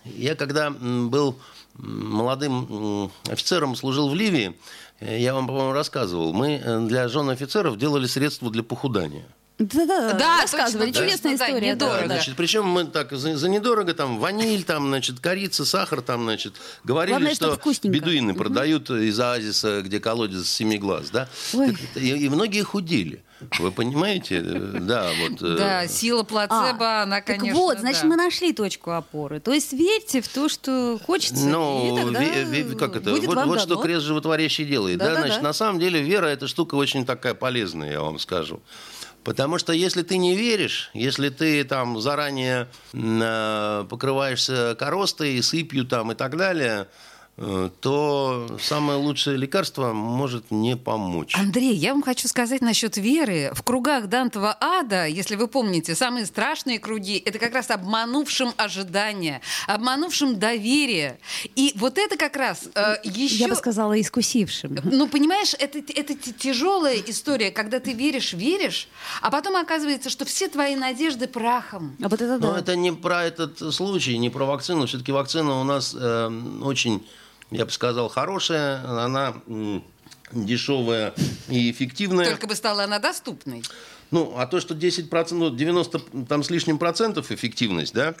[0.05, 1.39] я когда был
[1.75, 4.55] молодым офицером, служил в Ливии,
[4.99, 9.25] э, я вам, по-моему, рассказывал, мы э, для жен офицеров делали средства для похудания.
[9.61, 10.91] Да-да, Да, рассказывали.
[10.91, 11.71] точно, Чудесная да, история.
[11.73, 11.97] недорого.
[12.01, 12.15] да, да.
[12.15, 16.53] Значит, причем мы так за, за недорого, там, ваниль, там, значит, корица, сахар, там, значит,
[16.83, 21.27] говорили, Главное, что бедуины продают из оазиса, где колодец семи глаз, да?
[21.53, 21.71] Ой.
[21.93, 23.23] Так, и, и многие худели.
[23.57, 24.39] Вы понимаете?
[24.41, 25.41] Да, вот.
[25.41, 28.07] э, Да, сила плацебо, А, она, так конечно, вот, значит, да.
[28.09, 29.39] мы нашли точку опоры.
[29.39, 33.09] То есть верьте в то, что хочется, Ну, и тогда ве- ве- как это?
[33.09, 34.99] будет Вот, вам вот что крест животворящий делает.
[34.99, 35.25] Да, Да-да-да.
[35.25, 38.61] Значит, на самом деле вера это штука очень такая полезная, я вам скажу.
[39.23, 46.11] Потому что если ты не веришь, если ты там заранее э, покрываешься коростой, сыпью там
[46.11, 46.87] и так далее,
[47.81, 51.35] то самое лучшее лекарство может не помочь.
[51.35, 53.51] Андрей, я вам хочу сказать насчет веры.
[53.53, 59.41] В кругах Дантова ада, если вы помните, самые страшные круги— это как раз обманувшим ожидания,
[59.67, 61.19] обманувшим доверие.
[61.55, 63.35] И вот это как раз э, еще...
[63.35, 64.77] Я бы сказала, искусившим.
[64.83, 68.87] Ну, понимаешь, это, это тяжелая история, когда ты веришь, веришь,
[69.21, 71.95] а потом оказывается, что все твои надежды прахом.
[72.03, 72.59] А вот это Но да.
[72.59, 74.85] это не про этот случай, не про вакцину.
[74.85, 76.29] Все-таки вакцина у нас э,
[76.61, 77.05] очень,
[77.51, 78.83] я бы сказал, хорошая.
[78.85, 79.35] Она
[80.31, 81.13] дешевая
[81.49, 82.25] и эффективная.
[82.25, 83.63] Только бы стала она доступной.
[84.11, 88.15] Ну, а то, что 10%, ну, 90 там с лишним процентов эффективность, да,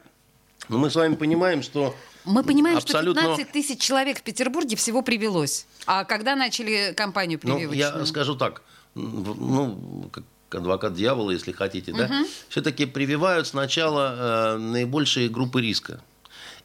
[0.69, 3.21] ну, мы с вами понимаем, что Мы понимаем, абсолютно...
[3.21, 5.65] что 15 тысяч человек в Петербурге всего привелось.
[5.85, 7.99] А когда начали кампанию Ну, прививочную?
[7.99, 8.61] я скажу так,
[8.93, 12.09] ну, как адвокат дьявола, если хотите, да,
[12.49, 16.01] все-таки прививают сначала э, наибольшие группы риска.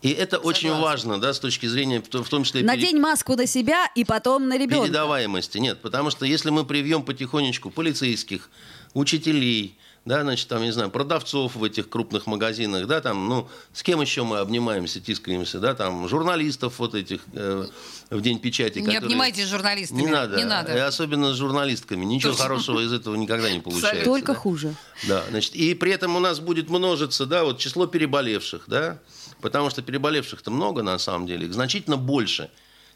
[0.03, 2.61] И это очень важно, да, с точки зрения, в том- числе...
[2.61, 4.85] пере- Надень маску на себя и потом на ребенка.
[4.87, 8.51] Передаваемости нет, потому что если мы привьем потихонечку полицейских,
[8.95, 13.83] учителей, да, значит, там, не знаю, продавцов в этих крупных магазинах, да, там, ну, с
[13.83, 17.67] кем еще мы обнимаемся, тискаемся, да, там, журналистов вот этих э,
[18.11, 18.79] в день печати.
[18.79, 20.01] Не которые- обнимайтесь с журналистами.
[20.03, 20.87] Не надо, Не И надо.
[20.87, 22.05] особенно с журналистками.
[22.05, 22.45] Ничего Точно.
[22.45, 24.05] хорошего из этого никогда не получается.
[24.05, 24.39] Только да.
[24.39, 24.75] хуже.
[25.09, 28.99] Да, значит, и при этом у нас будет множиться, да, вот число переболевших, да,
[29.41, 32.51] потому что переболевших-то много на самом деле, их значительно больше,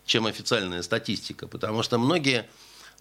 [0.05, 2.49] чем официальная статистика, потому что многие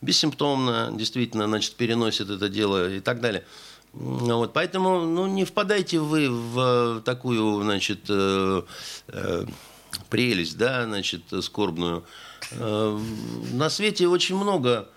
[0.01, 3.45] бессимптомно действительно, значит, переносят это дело и так далее.
[3.93, 8.61] Вот, поэтому ну, не впадайте вы в э, такую, значит, э,
[9.07, 9.45] э,
[10.09, 12.05] прелесть, да, значит, скорбную.
[12.51, 12.99] Э,
[13.51, 14.87] на свете очень много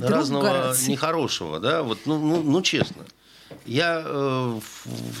[0.00, 0.90] разного городцы.
[0.90, 3.04] нехорошего, да, вот, ну, ну, ну, честно.
[3.64, 4.60] Я э,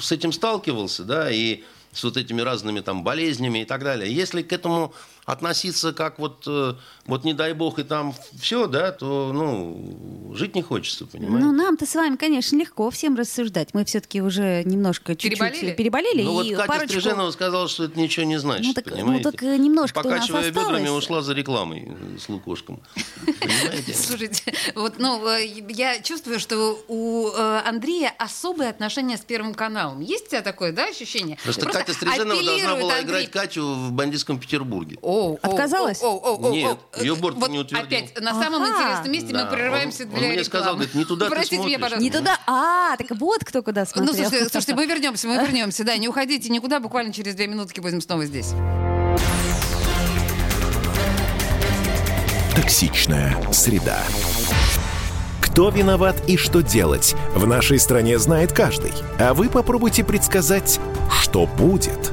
[0.00, 1.64] с этим сталкивался, да, и
[1.96, 4.14] с вот этими разными там болезнями и так далее.
[4.14, 4.94] Если к этому
[5.26, 6.74] относиться как вот, э,
[7.06, 11.44] вот не дай бог и там все, да, то, ну, жить не хочется, понимаете?
[11.46, 13.70] Ну, нам-то с вами, конечно, легко всем рассуждать.
[13.74, 15.74] Мы все-таки уже немножко чуть-чуть Переболели?
[15.74, 16.22] переболели.
[16.22, 16.88] Ну, вот и Катя парочку...
[17.00, 19.30] Стриженова сказала, что это ничего не значит, Ну, так- ну, понимаете?
[19.32, 22.80] так, э, нас Покачивая бедрами, ушла за рекламой э, с Лукошком.
[23.24, 23.94] Понимаете?
[23.94, 25.26] Слушайте, вот, ну,
[25.70, 30.00] я чувствую, что у Андрея особые отношения с Первым каналом.
[30.00, 31.36] Есть у тебя такое, да, ощущение?
[31.42, 33.24] Просто Катя Стриженова должна была Андрей.
[33.24, 34.98] играть Катю в бандитском Петербурге.
[35.02, 36.02] О, о, Отказалась?
[36.02, 37.86] о, о, о, о, Нет, её борт Вот не утвердил.
[37.86, 38.72] Опять, на самом Ага.
[38.72, 40.44] интересном месте Да, мы прерываемся он- для он мне рекламы.
[40.44, 41.82] сказал, говорит, не туда ты Простите меня, смотришь.
[41.82, 42.04] пожалуйста.
[42.04, 42.38] Не туда.
[42.46, 44.14] А, так вот кто куда Ну, смотрел.
[44.14, 45.84] слушайте, слушайте, мы вернемся, мы вернемся.
[45.84, 48.52] Да, не уходите никуда, буквально через две минутки будем снова здесь.
[52.54, 53.98] Токсичная среда.
[55.40, 58.92] Кто виноват и что делать, в нашей стране знает каждый.
[59.18, 60.80] А вы попробуйте предсказать,
[61.22, 62.12] что будет.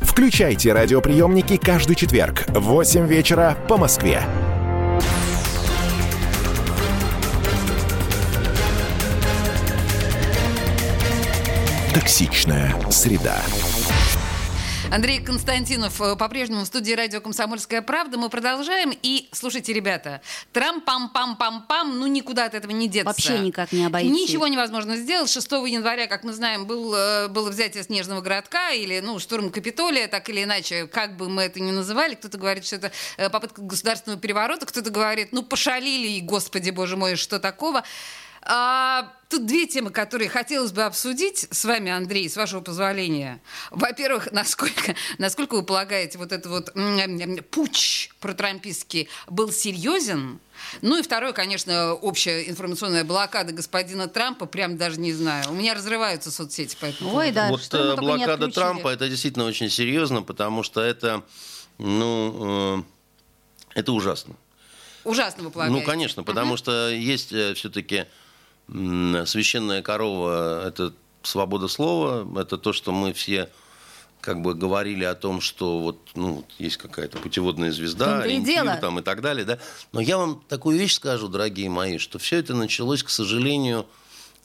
[0.21, 4.21] Включайте радиоприемники каждый четверг в 8 вечера по Москве.
[11.95, 13.41] Токсичная среда.
[14.91, 18.17] Андрей Константинов э, по-прежнему в студии радио «Комсомольская правда».
[18.17, 18.91] Мы продолжаем.
[19.01, 20.21] И, слушайте, ребята,
[20.51, 23.05] трам-пам-пам-пам-пам, ну никуда от этого не деться.
[23.05, 24.09] Вообще никак не обойти.
[24.09, 25.31] Ничего невозможно сделать.
[25.31, 30.09] 6 января, как мы знаем, был, э, было взятие Снежного городка или, ну, штурм Капитолия,
[30.09, 32.15] так или иначе, как бы мы это ни называли.
[32.15, 36.97] Кто-то говорит, что это э, попытка государственного переворота, кто-то говорит, ну, пошалили, и, господи, боже
[36.97, 37.85] мой, что такого.
[38.43, 43.39] А, тут две темы, которые хотелось бы обсудить с вами, Андрей, с вашего позволения.
[43.69, 46.73] Во-первых, насколько, насколько вы полагаете, вот этот вот
[47.51, 50.39] путч протрампистский был серьезен?
[50.81, 55.45] Ну и второе, конечно, общая информационная блокада господина Трампа, прям даже не знаю.
[55.49, 57.35] У меня разрываются соцсети по этому Ой, поводу.
[57.35, 58.47] да, вот что э, блокада.
[58.47, 61.23] Трампа это действительно очень серьезно, потому что это,
[61.77, 62.83] ну,
[63.75, 64.35] э, это ужасно.
[65.03, 65.79] Ужасно вы полагаете.
[65.79, 68.05] Ну, конечно, потому что есть все-таки
[68.71, 70.93] священная корова, это
[71.23, 73.49] свобода слова, это то, что мы все
[74.21, 78.77] как бы говорили о том, что вот ну, есть какая-то путеводная звезда, ориентир дело.
[78.79, 79.57] там и так далее, да.
[79.91, 83.87] Но я вам такую вещь скажу, дорогие мои, что все это началось, к сожалению,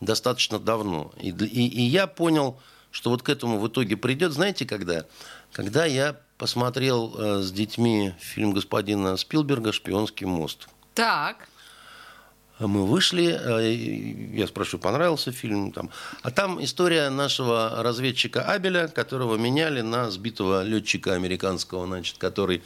[0.01, 1.13] достаточно давно.
[1.21, 2.59] И, и- и я понял,
[2.91, 5.05] что вот к этому в итоге придет, знаете, когда?
[5.53, 10.69] Когда я посмотрел э, с детьми фильм господина Спилберга «Шпионский мост».
[10.95, 11.49] Так.
[12.59, 15.91] Мы вышли, э, я спрашиваю, понравился фильм там.
[16.23, 22.63] А там история нашего разведчика Абеля, которого меняли на сбитого летчика американского, значит, который,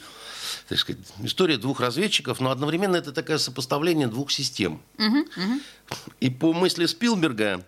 [0.69, 4.81] так сказать, история двух разведчиков, но одновременно это такое сопоставление двух систем.
[6.21, 7.65] И по мысли Спилберга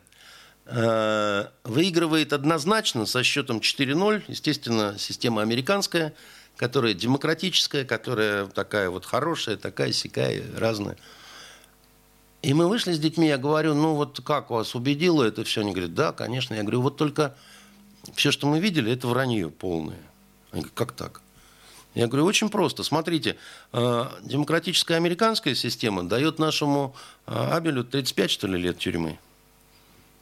[0.65, 6.13] э, выигрывает однозначно со счетом 4-0, естественно, система американская,
[6.55, 10.95] которая демократическая, которая такая вот хорошая, такая сякая, разная.
[12.43, 15.61] И мы вышли с детьми, я говорю, ну вот как вас убедило это все?
[15.61, 16.53] Они говорят, да, конечно.
[16.53, 17.35] Я говорю, вот только
[18.15, 19.99] все, что мы видели, это вранье полное.
[20.51, 21.21] Они говорят, как так?
[21.95, 22.83] Я говорю, очень просто.
[22.83, 23.37] Смотрите,
[23.71, 26.95] э, демократическая американская система дает нашему
[27.27, 29.19] э, Абелю 35, что ли, лет тюрьмы.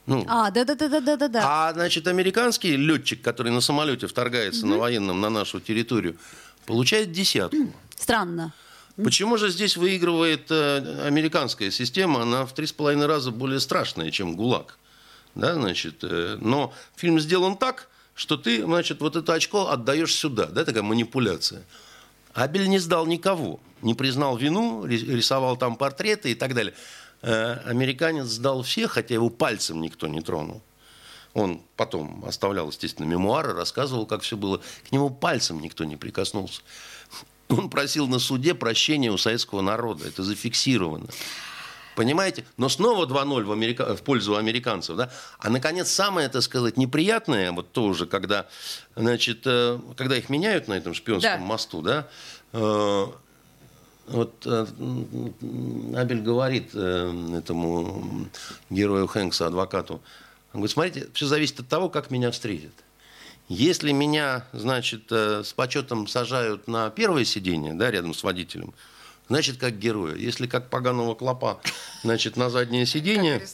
[0.06, 1.42] Ну, А, да-да-да-да-да-да.
[1.44, 6.18] а, значит, американский летчик, который на самолете вторгается на военном на нашу территорию,
[6.68, 7.72] получает десятку.
[7.96, 8.54] Странно.
[8.98, 12.24] Почему же здесь выигрывает э, американская система?
[12.24, 14.78] Она в три с половиной раза более страшная, чем ГУЛАГ.
[15.36, 20.48] Да, значит, э, но фильм сделан так, что ты, значит, вот это очко отдаешь сюда.
[20.48, 21.64] Да, такая манипуляция.
[22.34, 23.60] Абель не сдал никого.
[23.82, 26.74] Не признал вину, ри- рисовал там портреты и так далее.
[27.22, 30.62] Э, американец сдал всех, хотя его пальцем никто не тронул.
[31.34, 34.60] он потом оставлял, естественно, мемуары, рассказывал, как все было.
[34.88, 36.62] К нему пальцем никто не прикоснулся.
[37.58, 40.08] Он просил на суде прощения у советского народа.
[40.08, 41.08] Это зафиксировано.
[41.96, 42.46] Понимаете?
[42.58, 43.96] Но снова 2-0 в, Америка...
[43.96, 44.96] в пользу американцев.
[44.96, 45.12] Да?
[45.40, 48.48] А, наконец, самое, так сказать, неприятное, вот тоже, когда,
[48.96, 51.46] значит, э, когда их меняют на этом шпионском Да.
[51.46, 52.08] мосту, да,
[52.54, 53.08] э,
[54.08, 54.66] вот э,
[55.96, 58.28] Абель говорит этому
[58.70, 60.02] герою Хэнкса, адвокату,
[60.54, 62.74] он говорит, смотрите, все зависит от того, как меня встретят.
[63.52, 68.74] Если меня, значит, э, с почетом сажают на первое сиденье, да, рядом с водителем,
[69.28, 70.16] значит, как героя.
[70.16, 71.60] Если как поганого клопа,
[72.02, 73.46] значит, на заднее сиденье,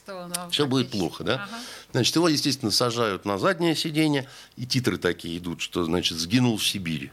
[0.52, 1.34] все будет плохо, да?
[1.34, 1.62] Ага.
[1.94, 6.64] Значит, его, естественно, сажают на заднее сиденье, и титры такие идут, что, значит, сгинул в
[6.68, 7.12] Сибири.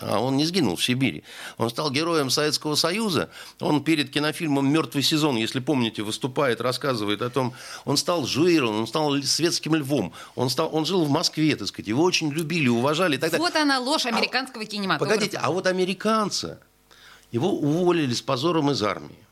[0.00, 1.24] А он не сгинул в Сибири.
[1.58, 3.30] Он стал героем Советского Союза.
[3.60, 7.54] Он перед кинофильмом «Мертвый сезон», если помните, выступает, рассказывает о том,
[7.84, 10.12] он стал жуиром, он стал светским львом.
[10.34, 11.88] Он, стал, он жил в Москве, так сказать.
[11.88, 13.46] Его очень любили, уважали и так далее.
[13.46, 15.14] Вот она ложь американского кинематографа.
[15.14, 16.60] Погодите, а вот американца,
[17.32, 19.23] его уволили с позором из армии.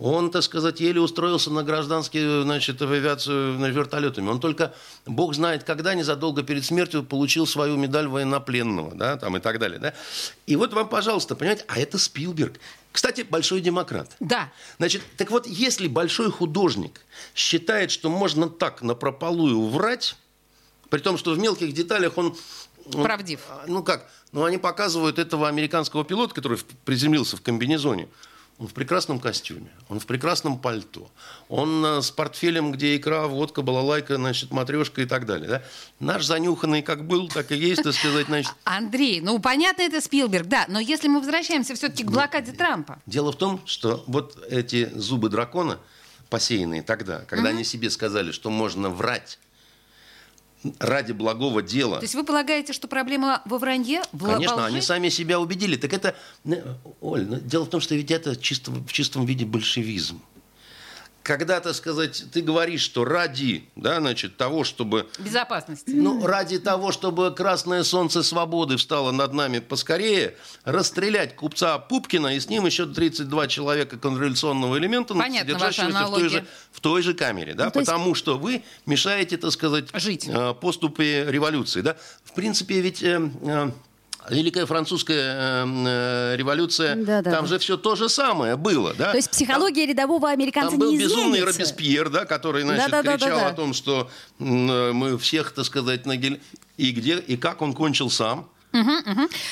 [0.00, 4.30] Он, так сказать, еле устроился на гражданские, значит, в авиацию на вертолетами.
[4.30, 4.72] Он только,
[5.04, 9.78] бог знает когда, незадолго перед смертью получил свою медаль военнопленного, да, там и так далее,
[9.78, 9.92] да.
[10.46, 12.54] И вот вам, пожалуйста, понимаете, а это Спилберг.
[12.92, 14.10] Кстати, большой демократ.
[14.20, 14.50] Да.
[14.78, 17.02] Значит, так вот, если большой художник
[17.34, 20.16] считает, что можно так напропалую врать,
[20.88, 22.34] при том, что в мелких деталях он...
[22.94, 23.40] он- Правдив.
[23.66, 24.10] Ну как?
[24.32, 28.08] Ну, они показывают этого американского пилота, который приземлился в комбинезоне.
[28.60, 31.10] Он в прекрасном костюме, он в прекрасном пальто,
[31.48, 35.48] он э, с портфелем, где икра, водка, балалайка, значит, матрешка и так далее.
[35.48, 35.62] Да?
[35.98, 38.52] Наш занюханный как был, так и есть, так сказать, значит.
[38.64, 43.00] Андрей, ну понятно, это Спилберг, да, но если мы возвращаемся все-таки к блокаде Трампа.
[43.06, 45.78] Дело в том, что вот эти зубы дракона,
[46.28, 49.38] посеянные тогда, когда они себе сказали, что можно врать
[50.78, 51.96] ради благого дела.
[51.98, 54.02] То есть вы полагаете, что проблема во вранье?
[54.12, 54.72] В Конечно, во лжи?
[54.72, 55.76] они сами себя убедили.
[55.76, 56.62] Так это, э,
[57.00, 60.20] Оль, ну, дело в том, что ведь это чисто, в чистом виде большевизм.
[61.30, 65.92] Когда, так сказать, ты говоришь, что ради, да, значит, того, чтобы Безопасности.
[65.92, 72.40] ну, ради того, чтобы красное солнце свободы встало над нами поскорее, расстрелять купца Пупкина и
[72.40, 77.14] с ним еще 32 человека контрреволюционного элемента, Понятно, содержащегося в той, же, в той же
[77.14, 77.54] камере.
[77.54, 77.66] Да?
[77.66, 80.26] Ну, то есть- Потому что вы мешаете, так сказать, Жить.
[80.26, 81.80] э, поступе революции.
[81.80, 81.96] Да?
[82.24, 83.04] В принципе, ведь...
[83.04, 83.70] э, э,
[84.28, 87.30] Великая французская э, э, революция, Да-да-да.
[87.30, 88.92] там же все то же самое было.
[88.94, 89.10] Да?
[89.12, 91.58] То есть психология рядового американца Там был не безумный изменится.
[91.60, 93.26] Робеспьер, да, который, значит, Да-да-да-да-да.
[93.30, 96.40] кричал о том, что э, мы всех, так сказать, на гель-
[96.76, 98.48] И где, и как он кончил сам.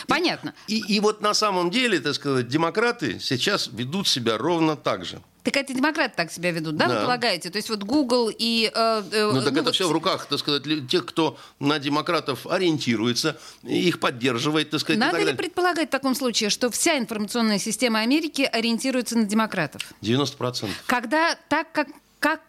[0.07, 0.55] Понятно.
[0.67, 5.21] И, и вот на самом деле, так сказать, демократы сейчас ведут себя ровно так же.
[5.45, 7.01] Так это демократы так себя ведут, да, вы Да.
[7.03, 7.49] полагаете?
[7.49, 8.71] То есть вот Google и...
[8.75, 11.79] э, э, Ну, так ну, это вот все в руках, так сказать, тех, кто на
[11.79, 15.39] демократов ориентируется, их поддерживает, так сказать, и Надо так ли далее.
[15.39, 19.83] предполагать в таком случае, что вся информационная система Америки ориентируется на демократов?
[20.03, 20.69] 90%.
[20.87, 21.89] Когда так, как,
[22.19, 22.43] как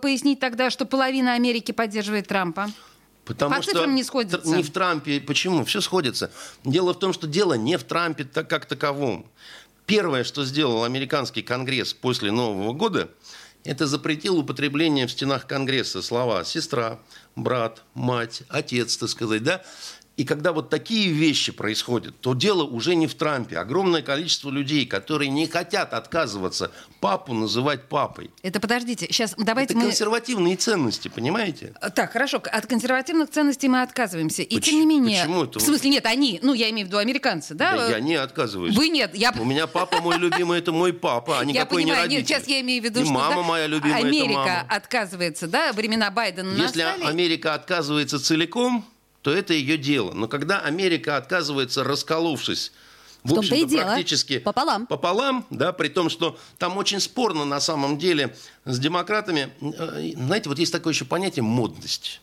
[0.00, 2.70] пояснить тогда, что половина Америки поддерживает Трампа?
[3.30, 4.40] Потому По что не сходится.
[4.44, 5.20] Не в Трампе.
[5.20, 5.64] Почему?
[5.64, 6.32] Все сходится.
[6.64, 9.24] Дело в том, что дело не в Трампе так, как таковом.
[9.86, 13.08] Первое, что сделал американский конгресс после Нового года,
[13.62, 16.98] это запретил употребление в стенах Конгресса слова «сестра»,
[17.36, 19.62] «брат», «мать», «отец», так сказать, да?
[20.20, 23.56] И когда вот такие вещи происходят, то дело уже не в Трампе.
[23.56, 28.30] Огромное количество людей, которые не хотят отказываться папу называть папой.
[28.42, 29.88] Это подождите, сейчас давайте это мы...
[29.88, 31.72] консервативные ценности, понимаете?
[31.94, 34.42] Так, хорошо, от консервативных ценностей мы отказываемся.
[34.42, 35.22] И Поч- тем не менее...
[35.22, 37.78] почему это В смысле, нет, они, ну, я имею в виду американцы, да?
[37.78, 38.76] Да, я не отказываюсь.
[38.76, 39.32] Вы нет, я...
[39.40, 42.18] У меня папа мой любимый, это мой папа, а никакой не родитель.
[42.18, 46.52] нет, сейчас я имею в виду, что мама моя любимая, Америка отказывается, да, времена Байдена
[46.52, 46.82] Если.
[46.82, 48.84] Америка отказывается целиком,
[49.22, 50.12] то это ее дело.
[50.12, 52.72] Но когда Америка отказывается, расколовшись,
[53.22, 53.82] в, В общем-то, и дело.
[53.84, 54.86] практически Пополам.
[54.86, 59.52] пополам, да, при том, что там очень спорно на самом деле с демократами.
[59.60, 62.22] Э, Знаете, вот есть такое еще понятие модность.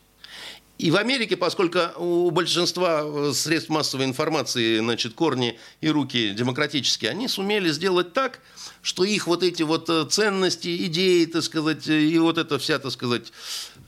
[0.78, 7.10] И в Америке, поскольку у большинства э, средств массовой информации, значит, корни и руки демократические,
[7.12, 8.40] они сумели сделать так,
[8.82, 12.92] что их вот эти вот э, ценности, идеи, так сказать, и вот эта вся, так
[12.92, 13.32] сказать,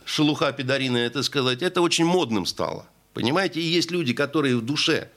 [0.05, 2.87] шелуха педариная, так сказать, это очень модным стало.
[3.15, 3.61] Понимаете?
[3.61, 5.11] И есть люди, которые в душе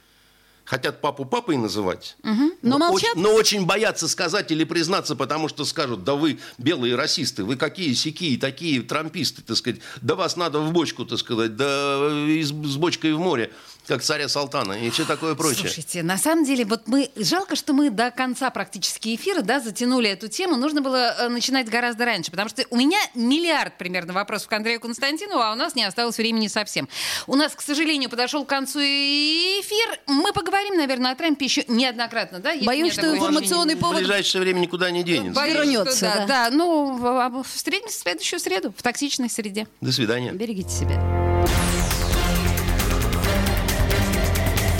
[0.65, 2.15] хотят папу папой называть,
[2.61, 3.11] Но молчат.
[3.11, 7.57] очень, но очень боятся сказать или признаться, потому что скажут, да вы белые расисты, вы
[7.57, 11.97] какие сякие, такие трамписты, так сказать, да вас надо в бочку, так сказать, да
[12.41, 13.51] с бочкой в море.
[13.87, 15.63] Как царя Салтана и все такое прочее.
[15.67, 20.09] Слушайте, на самом деле, вот мы жалко, что мы до конца практически эфира, да, затянули
[20.09, 20.55] эту тему.
[20.55, 24.79] Нужно было э, начинать гораздо раньше, потому что у меня миллиард примерно вопросов к Андрею
[24.79, 26.87] Константинову, а у нас не осталось времени совсем.
[27.27, 29.99] У нас, к сожалению, подошел к концу эфир.
[30.07, 32.51] Мы поговорим, наверное, о Трампе еще неоднократно, да?
[32.51, 35.39] Есть Боюсь, что информационный В повод ближайшее время никуда не денется.
[35.39, 36.49] Боюсь, вернется, что да, да.
[36.49, 36.49] да.
[36.55, 39.67] Ну, в- встретимся в следующую среду в токсичной среде.
[39.81, 40.31] До свидания.
[40.31, 41.32] берегите себя.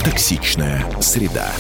[0.04, 1.54] Токсичная среда.